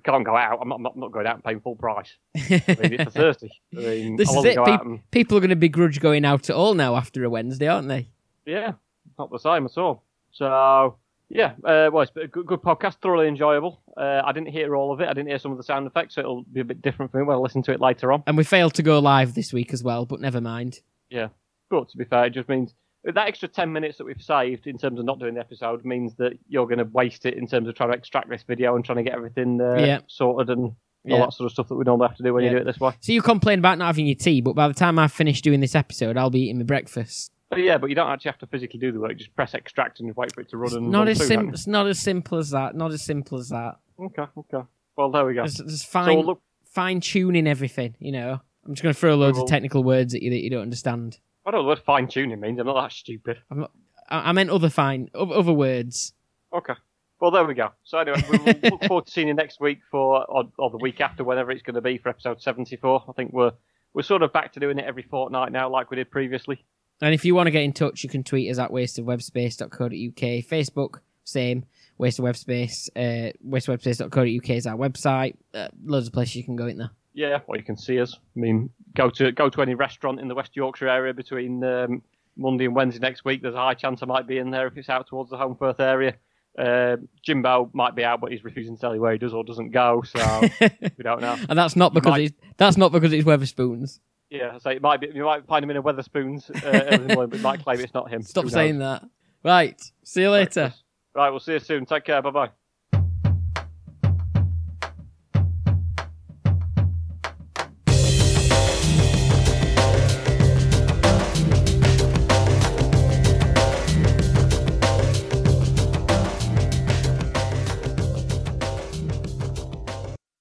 [0.05, 0.59] We can't go out.
[0.61, 2.15] I'm not, I'm not, I'm not going out and paying full price.
[2.35, 3.49] I mean, it's a Thursday.
[3.75, 4.55] I mean, This is it.
[4.55, 7.23] go Pe- out and- people are going to begrudge going out at all now after
[7.23, 8.07] a Wednesday, aren't they?
[8.45, 8.73] Yeah,
[9.17, 10.03] not the same at all.
[10.31, 10.95] So
[11.29, 13.81] yeah, uh, well, it's a good, good podcast, thoroughly enjoyable.
[13.97, 15.09] Uh, I didn't hear all of it.
[15.09, 17.17] I didn't hear some of the sound effects, so it'll be a bit different for
[17.17, 18.23] me when I listen to it later on.
[18.25, 20.79] And we failed to go live this week as well, but never mind.
[21.09, 21.27] Yeah,
[21.69, 22.73] but to be fair, it just means
[23.05, 26.15] that extra ten minutes that we've saved in terms of not doing the episode means
[26.15, 28.83] that you're going to waste it in terms of trying to extract this video and
[28.83, 29.99] trying to get everything uh, Yeah.
[30.07, 31.19] sorted and all Yeah.
[31.19, 32.51] that sort of stuff that we normally have to do when Yeah.
[32.51, 32.91] you do it this way.
[32.99, 35.61] So you complain about not having your tea, but by the time I've finished doing
[35.61, 37.31] this episode, I'll be eating my breakfast.
[37.49, 39.17] But yeah, but you don't actually have to physically do the work.
[39.17, 40.67] Just press extract and wait for it to run.
[40.67, 42.75] It's and not run as through, It's not as simple as that.
[42.75, 43.77] Not as simple as that.
[43.99, 44.67] Okay, okay.
[44.97, 45.41] Well, there we go.
[45.47, 46.41] There's So fine we'll look.
[46.65, 47.95] fine tuning everything.
[47.99, 50.49] You know, I'm just going to throw loads of technical words at you that you
[50.49, 51.17] don't understand.
[51.45, 52.59] I don't know what fine tuning means.
[52.59, 53.39] I'm not that stupid.
[53.51, 53.65] I,
[54.09, 56.13] I meant other fine other words.
[56.53, 56.73] Okay.
[57.19, 57.69] Well, there we go.
[57.83, 60.77] So anyway, we will look forward to seeing you next week for, or, or the
[60.77, 63.05] week after, whenever it's going to be for episode 74.
[63.09, 63.51] I think we're
[63.93, 66.63] we're sort of back to doing it every fortnight now, like we did previously.
[67.01, 69.89] And if you want to get in touch, you can tweet us at wasteofwebspace.co.uk.
[69.89, 71.65] Facebook, same.
[71.97, 72.89] Waste of Webspace.
[72.95, 75.35] Uh, wasteofwebspace.co.uk is our website.
[75.53, 76.91] Uh, loads of places you can go in there.
[77.13, 78.13] Yeah, well, you can see us.
[78.35, 82.01] I mean, go to go to any restaurant in the West Yorkshire area between um,
[82.37, 83.41] Monday and Wednesday next week.
[83.41, 85.79] There's a high chance I might be in there if it's out towards the Holmfirth
[85.79, 86.15] area.
[86.57, 89.43] Uh, Jimbo might be out, but he's refusing to tell you where he does or
[89.43, 91.37] doesn't go, so we don't know.
[91.47, 93.99] and that's not because might- it's that's not because it's Wetherspoons.
[94.29, 97.39] Yeah, so it might be you might find him in a Wetherspoons, uh, morning, but
[97.41, 98.21] might claim it's not him.
[98.21, 98.53] Stop Who knows?
[98.53, 99.03] saying that.
[99.43, 99.81] Right.
[100.03, 100.73] See you later.
[101.15, 101.85] Right, we'll see you soon.
[101.87, 102.21] Take care.
[102.21, 102.49] Bye bye.